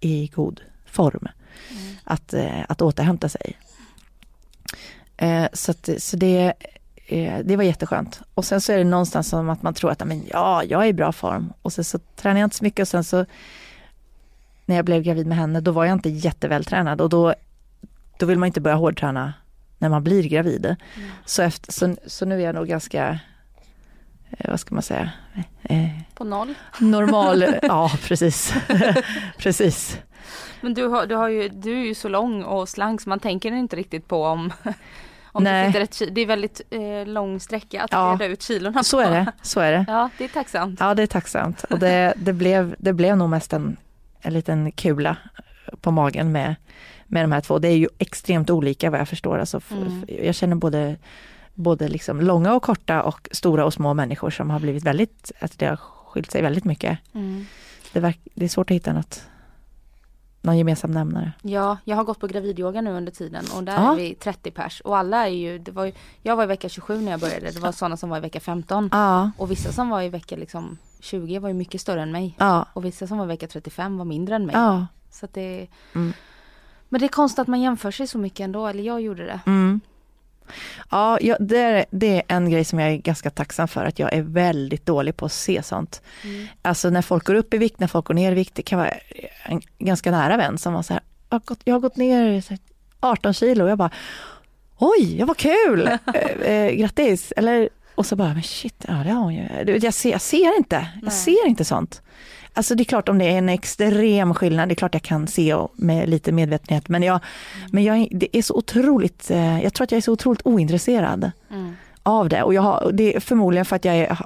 [0.00, 1.28] i god form.
[2.04, 3.56] Att, eh, att återhämta sig.
[5.16, 6.52] Eh, så att, så det,
[7.06, 8.20] eh, det var jätteskönt.
[8.34, 10.86] Och sen så är det någonstans som att man tror att men, ja, jag är
[10.86, 11.52] i bra form.
[11.62, 13.26] Och sen så tränar jag inte så mycket och sen så
[14.64, 17.34] när jag blev gravid med henne, då var jag inte jättevältränad och då,
[18.18, 19.34] då vill man inte börja hårdträna
[19.78, 20.76] när man blir gravid.
[21.24, 23.18] Så, efter, så, så nu är jag nog ganska,
[24.30, 25.10] eh, vad ska man säga,
[25.62, 26.54] eh, På noll?
[26.80, 28.54] normal, ja precis.
[29.38, 29.98] precis.
[30.60, 33.20] Men du, har, du, har ju, du är ju så lång och slank så man
[33.20, 34.52] tänker inte riktigt på om,
[35.36, 35.66] om det Nej.
[35.66, 38.12] sitter ett Det är väldigt eh, lång sträcka att Ja.
[38.20, 39.08] reda ut kilorna Så på.
[39.08, 39.84] är det, så är det.
[39.88, 40.80] Ja, det är tacksamt.
[40.80, 41.64] Ja, det är tacksamt.
[41.64, 43.76] Och det, det, blev, det blev nog mest en,
[44.20, 45.16] en liten kula
[45.80, 46.54] på magen med,
[47.06, 47.58] med de här två.
[47.58, 49.38] Det är ju extremt olika vad jag förstår.
[49.38, 50.04] Alltså, Mm.
[50.22, 50.96] Jag känner både,
[51.54, 55.58] både liksom långa och korta och stora och små människor som har blivit väldigt, att
[55.58, 56.98] det har skilt sig väldigt mycket.
[57.14, 57.46] Mm.
[57.92, 59.22] Det, verk, det är svårt att hitta något,
[60.46, 61.32] någon gemensam nämnare.
[61.42, 63.92] Ja, jag har gått på gravidyoga nu under tiden och där Ja.
[63.92, 65.92] är vi 30 pers och alla är ju, det var ju,
[66.22, 68.40] jag var i vecka 27 när jag började, det var sådana som var i vecka
[68.40, 72.12] 15 Ja, och vissa som var i vecka liksom 20 var ju mycket större än
[72.12, 74.56] mig ja, och vissa som var i vecka 35 var mindre än mig.
[75.10, 76.12] Så det, Mm.
[76.88, 79.40] Men det är konstigt att man jämför sig så mycket ändå, eller jag gjorde det.
[79.46, 79.80] Mm.
[80.90, 83.98] Ja, jag, det, är, det är en grej som jag är ganska tacksam för, att
[83.98, 86.02] jag är väldigt dålig på att se sånt.
[86.24, 86.46] Mm.
[86.62, 88.78] Alltså när folk går upp i vikt, när folk går ner i vikt, det kan
[88.78, 88.92] vara
[89.44, 92.40] en ganska nära vän som var så här, jag har gått, jag har gått ner
[92.40, 92.58] så här
[93.00, 93.90] 18 kilo och jag bara,
[94.78, 99.10] oj, ja, vad kul, eh, eh, grattis, eller, och så bara, men shit, ja det
[99.10, 101.00] har hon ju, jag ser, jag ser inte, Nej.
[101.02, 102.02] jag ser inte sånt.
[102.56, 105.26] Alltså det är klart om det är en extrem skillnad, det är klart jag kan
[105.26, 107.20] se och med lite medvetenhet, men jag,
[107.72, 111.30] men jag, det är så otroligt, eh, jag tror att jag är så otroligt ointresserad
[111.50, 111.76] Mm.
[112.02, 112.42] av det.
[112.42, 114.18] Och jag har, det är förmodligen för att jag är,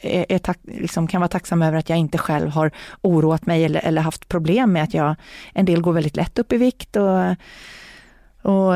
[0.00, 2.70] är, är tack, liksom kan vara tacksam över att jag inte själv har
[3.02, 5.14] oroat mig eller, eller haft problem med att jag,
[5.52, 7.36] en del går väldigt lätt upp i vikt och,
[8.42, 8.74] och,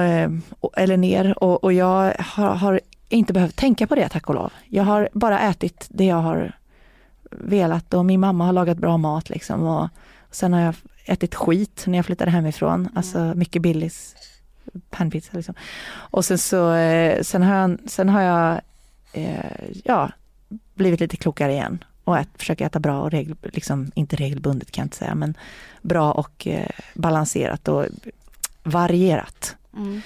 [0.76, 4.52] eller ner och, och jag har, har inte behövt tänka på det tack och lov.
[4.68, 6.57] Jag har bara ätit det jag har
[7.30, 9.88] velat och min mamma har lagat bra mat liksom och
[10.30, 10.74] sen har jag
[11.04, 12.92] ätit skit när jag flyttade hemifrån, mm.
[12.94, 14.14] alltså mycket Billys
[14.90, 15.54] panpizza liksom.
[15.90, 18.60] Och sen så, eh, sen har jag, sen har jag
[19.12, 20.10] eh, ja,
[20.74, 24.82] blivit lite klokare igen och ät, försöker äta bra och regel, liksom, inte regelbundet kan
[24.82, 25.34] jag inte säga, men
[25.82, 27.86] bra och eh, balanserat och
[28.62, 29.56] varierat.
[29.76, 30.02] Mm.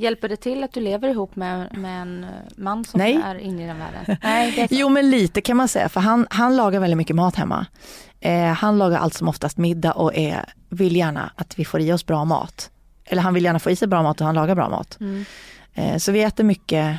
[0.00, 2.26] Hjälper det till att du lever ihop med, med en
[2.56, 3.20] man som Nej.
[3.24, 4.16] är inne i den världen?
[4.22, 7.66] Nej, jo men lite kan man säga, för han, han lagar väldigt mycket mat hemma.
[8.20, 11.92] Eh, han lagar allt som oftast middag och är, vill gärna att vi får i
[11.92, 12.70] oss bra mat.
[13.04, 14.96] Eller han vill gärna få i sig bra mat och han lagar bra mat.
[15.00, 15.24] Mm.
[15.74, 16.98] Eh, så vi äter mycket,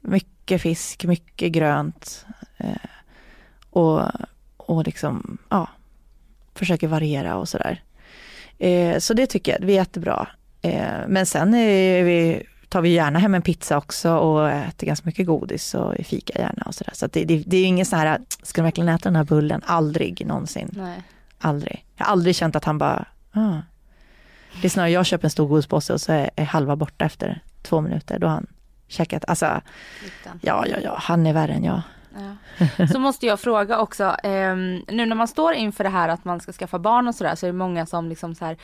[0.00, 2.26] mycket fisk, mycket grönt.
[2.56, 2.70] Eh,
[3.70, 4.02] och,
[4.56, 5.68] och liksom, ja,
[6.54, 7.82] försöker variera och sådär.
[8.58, 10.28] Eh, så det tycker jag, vi äter bra.
[10.66, 15.26] Eh, men sen vi, tar vi gärna hem en pizza också och äter ganska mycket
[15.26, 16.92] godis och fika gärna och sådär.
[16.92, 19.24] Så, så det, det, det, är ingen sån här, ska du verkligen äta den här
[19.24, 19.62] bullen?
[19.66, 20.70] Aldrig någonsin.
[20.72, 21.02] Nej.
[21.38, 21.84] Aldrig.
[21.96, 23.56] Jag har aldrig känt att han bara, ah.
[24.60, 27.42] Det är snarare jag köper en stor godispåse och så är, är halva borta efter
[27.62, 28.18] två minuter.
[28.18, 28.46] Då har han
[28.88, 29.60] käkat, alltså,
[30.40, 31.82] ja, ja, ja, han är värre än jag.
[32.18, 32.86] Ja.
[32.86, 36.40] Så måste jag fråga också, eh, nu när man står inför det här att man
[36.40, 38.56] ska skaffa barn och sådär så är det många som liksom så här,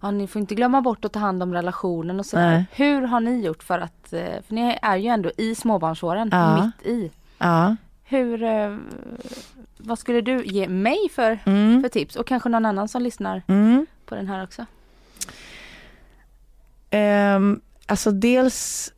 [0.00, 2.64] ja ni får inte glömma bort att ta hand om relationen och sådär.
[2.72, 6.64] Hur har ni gjort för att, eh, för ni är ju ändå i småbarnsåren, ja.
[6.64, 7.10] mitt i.
[7.38, 7.76] Ja.
[8.04, 8.76] Hur, eh,
[9.78, 11.82] vad skulle du ge mig för, mm.
[11.82, 13.86] för tips och kanske någon annan som lyssnar mm.
[14.06, 14.66] på den här också?
[16.92, 18.92] Um, alltså dels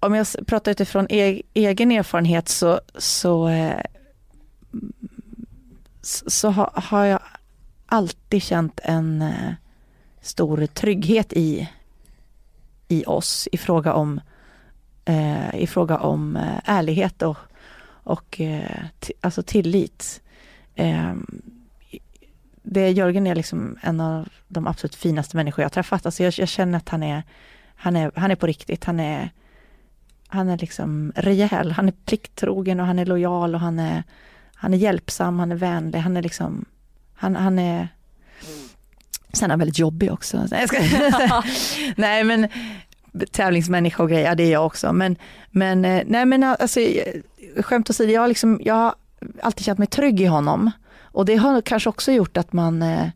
[0.00, 3.80] om jag pratar utifrån e egen erfarenhet så, så, eh,
[6.02, 7.20] så ha, har jag
[7.86, 9.52] alltid känt en eh,
[10.20, 11.68] stor trygghet i,
[12.88, 14.20] i oss i fråga om,
[15.04, 17.38] eh, i fråga om eh, ärlighet och,
[17.86, 18.84] och eh,
[19.20, 20.20] alltså tillit.
[20.74, 21.42] Ehm,
[22.62, 26.06] det Jörgen är liksom en av de absolut finaste människor jag träffat.
[26.06, 27.22] Alltså jag, jag känner att han är,
[27.74, 28.84] han är, han är på riktigt.
[28.84, 29.30] Han är,
[30.28, 34.02] han är liksom rejäl, han är plikttrogen och han är lojal och han är,
[34.54, 36.64] han är hjälpsam, han är vänlig, han är liksom,
[37.14, 37.88] han, han är
[39.32, 40.46] Sen är han väldigt jobbig också.
[40.50, 40.78] Nej, ska,
[41.96, 42.48] nej men
[43.30, 44.92] tävlingsmänniska och grejer, ja, det är jag också.
[44.92, 45.16] Men,
[45.50, 46.80] men, eh, nej, men alltså,
[47.56, 48.94] skämt åsido, jag, liksom, jag har
[49.42, 50.70] alltid känt mig trygg i honom.
[50.98, 53.08] Och det har kanske också gjort att man eh,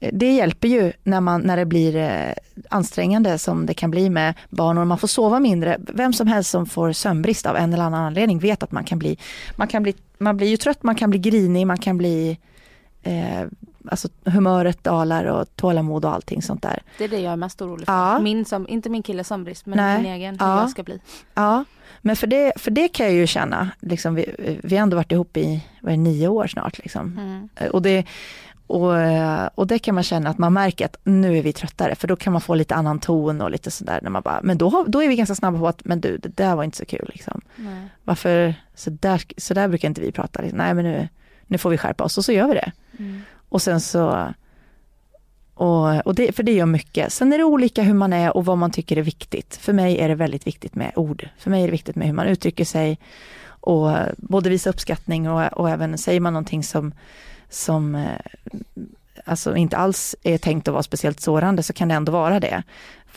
[0.00, 2.32] det hjälper ju när, man, när det blir eh,
[2.68, 5.76] ansträngande som det kan bli med barn och man får sova mindre.
[5.78, 8.98] Vem som helst som får sömnbrist av en eller annan anledning vet att man kan
[8.98, 9.18] bli,
[9.56, 12.38] man kan bli, man blir ju trött, man kan bli grinig, man kan bli
[13.02, 13.46] eh,
[13.90, 16.82] alltså humöret dalar och tålamod och allting sånt där.
[16.98, 17.92] Det är det jag är mest orolig för.
[17.92, 18.18] Ja.
[18.18, 20.02] Min som, inte min killes sömnbrist men Nej.
[20.02, 20.60] min egen, hur ja.
[20.60, 21.00] jag ska bli.
[21.34, 21.64] Ja,
[22.00, 25.12] men för det, för det kan jag ju känna, liksom, vi, vi har ändå varit
[25.12, 26.78] ihop i vad är, nio år snart.
[26.78, 27.18] Liksom.
[27.18, 27.48] Mm.
[27.56, 28.04] Eh, och det,
[28.68, 28.94] och,
[29.54, 32.16] och det kan man känna att man märker att nu är vi tröttare, för då
[32.16, 35.02] kan man få lite annan ton och lite sådär när man bara, men då, då
[35.02, 37.40] är vi ganska snabba på att, men du, det där var inte så kul liksom.
[37.56, 37.88] Nej.
[38.04, 40.58] Varför, så där, så där brukar inte vi prata, liksom.
[40.58, 41.08] nej men nu,
[41.46, 42.72] nu får vi skärpa oss och så gör vi det.
[42.98, 43.22] Mm.
[43.48, 44.34] Och sen så,
[45.54, 47.12] och, och det, för det gör mycket.
[47.12, 49.56] Sen är det olika hur man är och vad man tycker är viktigt.
[49.56, 51.28] För mig är det väldigt viktigt med ord.
[51.38, 52.98] För mig är det viktigt med hur man uttrycker sig
[53.60, 56.92] och både visa uppskattning och, och även säger man någonting som
[57.48, 58.18] som eh,
[59.24, 62.62] alltså inte alls är tänkt att vara speciellt sårande så kan det ändå vara det.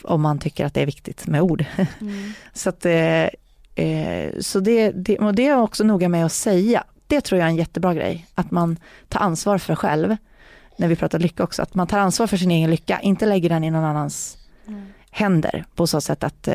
[0.02, 1.64] Om man tycker att det är viktigt med ord.
[2.00, 2.32] Mm.
[2.52, 3.28] så att, eh,
[3.74, 6.84] eh, så det, det, och det är också noga med att säga.
[7.06, 8.78] Det tror jag är en jättebra grej, att man
[9.08, 10.16] tar ansvar för själv.
[10.76, 13.48] När vi pratar lycka också, att man tar ansvar för sin egen lycka, inte lägger
[13.48, 14.86] den i någon annans mm.
[15.12, 16.48] Händer på så sätt att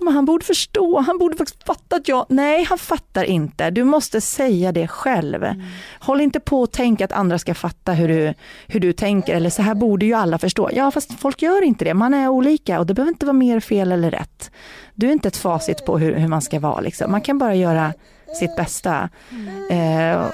[0.00, 3.84] men han borde förstå, han borde faktiskt fatta att jag, nej han fattar inte, du
[3.84, 5.44] måste säga det själv.
[5.44, 5.62] Mm.
[6.00, 8.34] Håll inte på att tänka att andra ska fatta hur du,
[8.66, 10.70] hur du tänker eller så här borde ju alla förstå.
[10.72, 13.60] Ja fast folk gör inte det, man är olika och det behöver inte vara mer
[13.60, 14.50] fel eller rätt.
[14.94, 17.10] Du är inte ett facit på hur, hur man ska vara liksom.
[17.10, 17.94] man kan bara göra
[18.38, 19.08] sitt bästa.
[19.30, 19.70] Mm.
[19.70, 20.26] Eh,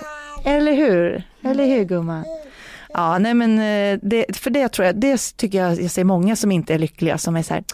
[0.44, 1.22] eller hur?
[1.42, 2.24] Eller hur gumman?
[2.94, 6.36] Ja, nej men eh, det, för det tror jag, det tycker jag, jag ser många
[6.36, 7.64] som inte är lyckliga som är så här,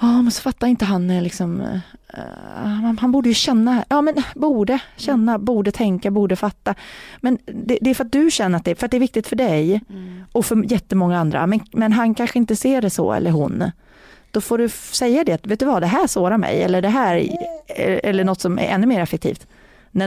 [0.00, 4.14] Ja, men så fattar inte han eh, liksom, uh, han borde ju känna, ja men
[4.34, 5.44] borde känna, mm.
[5.44, 6.74] borde tänka, borde fatta.
[7.20, 9.26] Men det, det, är för att du känner att det, för att det är viktigt
[9.26, 10.24] för dig mm.
[10.32, 13.70] och för jättemånga andra, men, men han kanske inte ser det så eller hon.
[14.30, 17.28] då får du säga det, vet du vad, det här sårar mig, eller det här,
[17.76, 19.46] eller något som är ännu mer effektivt.
[19.90, 20.06] När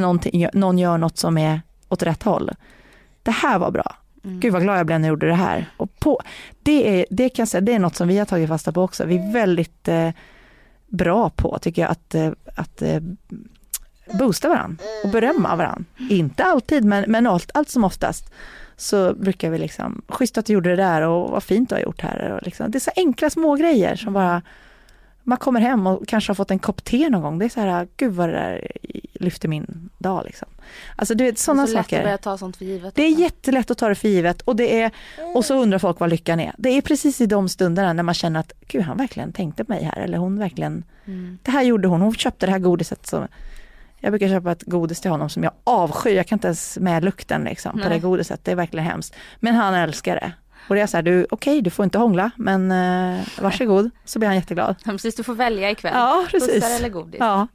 [0.57, 2.51] någon gör något som är åt rätt håll.
[3.23, 3.95] Det här var bra.
[4.23, 4.39] Mm.
[4.39, 5.69] Gud vad glad jag blev när jag gjorde det här.
[5.77, 6.21] Och på,
[6.63, 9.05] det, är, det, kan säga, det är något som vi har tagit fasta på också.
[9.05, 10.09] Vi är väldigt eh,
[10.87, 12.99] bra på, tycker jag, att, eh, att eh,
[14.19, 15.85] boosta varandra och berömma varandra.
[16.09, 18.33] Inte alltid, men, men allt, allt som oftast
[18.77, 21.81] så brukar vi liksom, schysst att du gjorde det där och vad fint du har
[21.81, 22.31] gjort här.
[22.31, 24.41] Och liksom, det är så enkla små grejer som bara,
[25.29, 27.39] man kommer hem och kanske har fått en kopp te någon gång.
[27.39, 28.71] Det är så här, gud vad det där
[29.13, 30.47] lyfter min dag liksom.
[30.95, 31.75] Alltså du vet sådana saker.
[31.75, 32.95] Det är så lätt att börja ta sånt för givet.
[32.95, 33.21] Det är också.
[33.21, 34.91] jättelätt att ta det för givet och det är,
[35.35, 36.53] och så undrar folk vad lyckan är.
[36.57, 39.71] Det är precis i de stunderna när man känner att, gud han verkligen tänkte på
[39.71, 41.37] mig här eller hon verkligen, mm.
[41.43, 43.27] det här gjorde hon, hon köpte det här godiset som
[43.99, 47.03] jag brukar köpa ett godis till honom som jag avskyr, jag kan inte ens med
[47.03, 49.15] lukten liksom, på det godiset, det är verkligen hemskt.
[49.39, 50.31] Men han älskar det.
[50.67, 53.89] Och det är så här, du, okej okay, du får inte hångla men eh, varsågod,
[54.05, 54.75] så blir han jätteglad.
[54.85, 55.93] Ja, precis, du får välja ikväll.
[55.95, 56.53] Ja, precis.
[56.53, 57.19] Pussar eller godis.
[57.19, 57.47] Ja.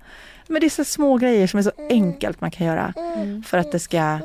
[0.46, 3.42] Men det är så små grejer som är så enkelt man kan göra mm.
[3.42, 4.18] för att det ska,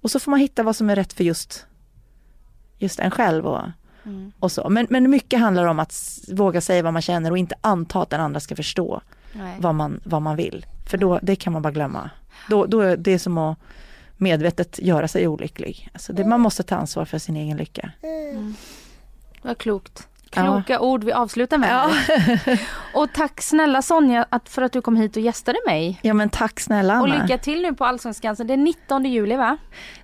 [0.00, 1.66] och så får man hitta vad som är rätt för just,
[2.78, 3.62] just en själv och,
[4.04, 4.32] mm.
[4.38, 4.68] och så.
[4.68, 8.10] Men, men mycket handlar om att våga säga vad man känner och inte anta att
[8.10, 9.00] den andra ska förstå
[9.58, 10.66] vad man, vad man vill.
[10.90, 12.10] För då, det kan man bara glömma.
[12.48, 13.58] Då, då är det som att
[14.16, 15.88] medvetet göra sig olycklig.
[15.92, 17.90] Alltså det, man måste ta ansvar för sin egen lycka.
[18.02, 18.54] Mm.
[19.42, 20.08] Vad klokt.
[20.30, 20.78] Kloka ja.
[20.78, 21.70] ord vi avslutar med.
[21.70, 21.90] Ja.
[23.00, 25.98] och tack snälla Sonja att, för att du kom hit och gästade mig.
[26.02, 27.02] Ja men tack snälla Anna.
[27.02, 28.46] Och lycka till nu på Allsångskansen.
[28.46, 29.56] Det är 19 juli va?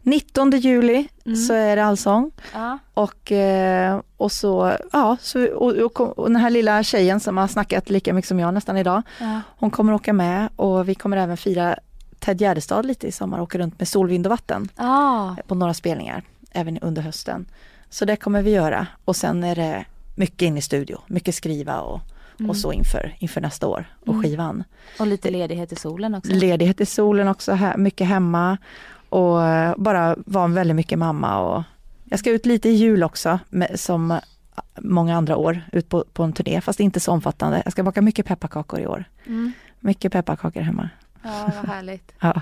[0.02, 1.36] 19 juli mm.
[1.36, 2.30] så är det allsång.
[2.52, 2.78] Ja.
[2.94, 7.48] Och, eh, och så, ja, så, och, och, och, den här lilla tjejen som har
[7.48, 9.02] snackat lika mycket som jag nästan idag.
[9.18, 9.40] Ja.
[9.58, 11.76] Hon kommer åka med och vi kommer även fira
[12.24, 14.68] Ted Gärdestad lite i sommar, åka runt med Sol, vind och vatten.
[14.76, 15.36] Ah.
[15.46, 17.46] På några spelningar, även under hösten.
[17.90, 21.80] Så det kommer vi göra och sen är det mycket in i studio, mycket skriva
[21.80, 22.00] och,
[22.38, 22.50] mm.
[22.50, 24.22] och så inför, inför nästa år och mm.
[24.22, 24.64] skivan.
[24.98, 26.32] Och lite ledighet i solen också.
[26.32, 28.58] Ledighet i solen också, mycket hemma
[29.08, 29.38] och
[29.76, 31.62] bara vara väldigt mycket mamma och
[32.04, 34.20] jag ska ut lite i jul också med, som
[34.78, 37.62] många andra år ut på, på en turné fast inte så omfattande.
[37.64, 39.04] Jag ska baka mycket pepparkakor i år.
[39.26, 39.52] Mm.
[39.80, 40.90] Mycket pepparkakor hemma.
[41.22, 42.12] Ja, vad härligt.
[42.20, 42.40] ja.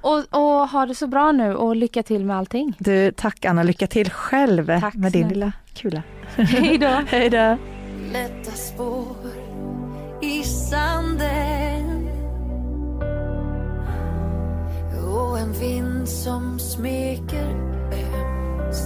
[0.00, 2.76] Och, och ha det så bra nu och lycka till med allting.
[2.78, 6.02] Du, tack Anna, lycka till själv tack med din lilla kula.
[6.36, 6.86] Hej då.
[7.06, 7.56] Hej då.
[8.12, 9.16] Lätta spår
[10.22, 12.08] i sanden
[15.06, 17.50] och en vind som smeker
[17.92, 18.76] ömt.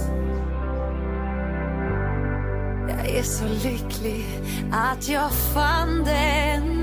[2.89, 4.25] Jag är så lycklig
[4.71, 6.78] att jag fann den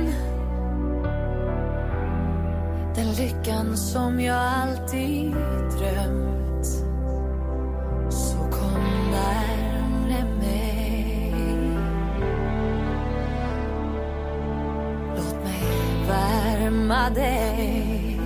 [2.97, 5.31] den lyckan som jag alltid
[5.79, 6.67] drömt.
[8.11, 11.35] Så kom närmre mig.
[15.17, 15.63] Låt mig
[16.09, 18.19] värma dig.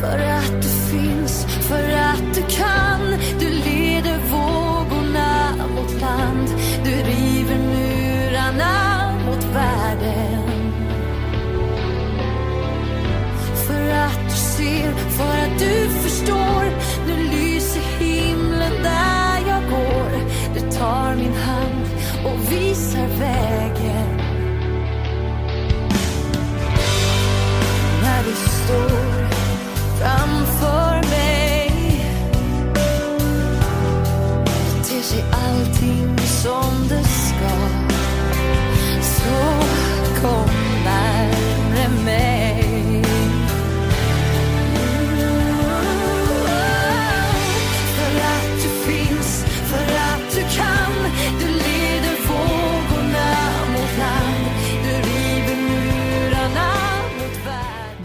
[0.00, 3.00] För att du finns, för att du kan
[3.40, 4.51] Du leder vår
[15.22, 16.61] för att du förstår.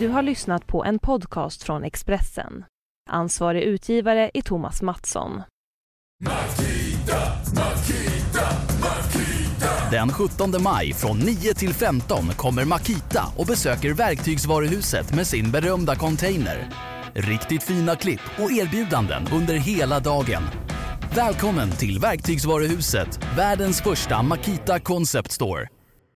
[0.08, 2.66] Du har lyssnat på en podcast från Expressen.
[3.10, 5.42] Ansvarig utgivare är Thomas Mattsson.
[9.92, 15.96] Den 17 maj från 9 till 15 kommer Makita och besöker Verktygsvaruhuset med sin berömda
[15.96, 16.70] container.
[17.14, 20.44] Riktigt fina klipp och erbjudanden under hela dagen.
[21.16, 25.77] Välkommen till Verktygsvaruhuset, världens första Makita Concept Store.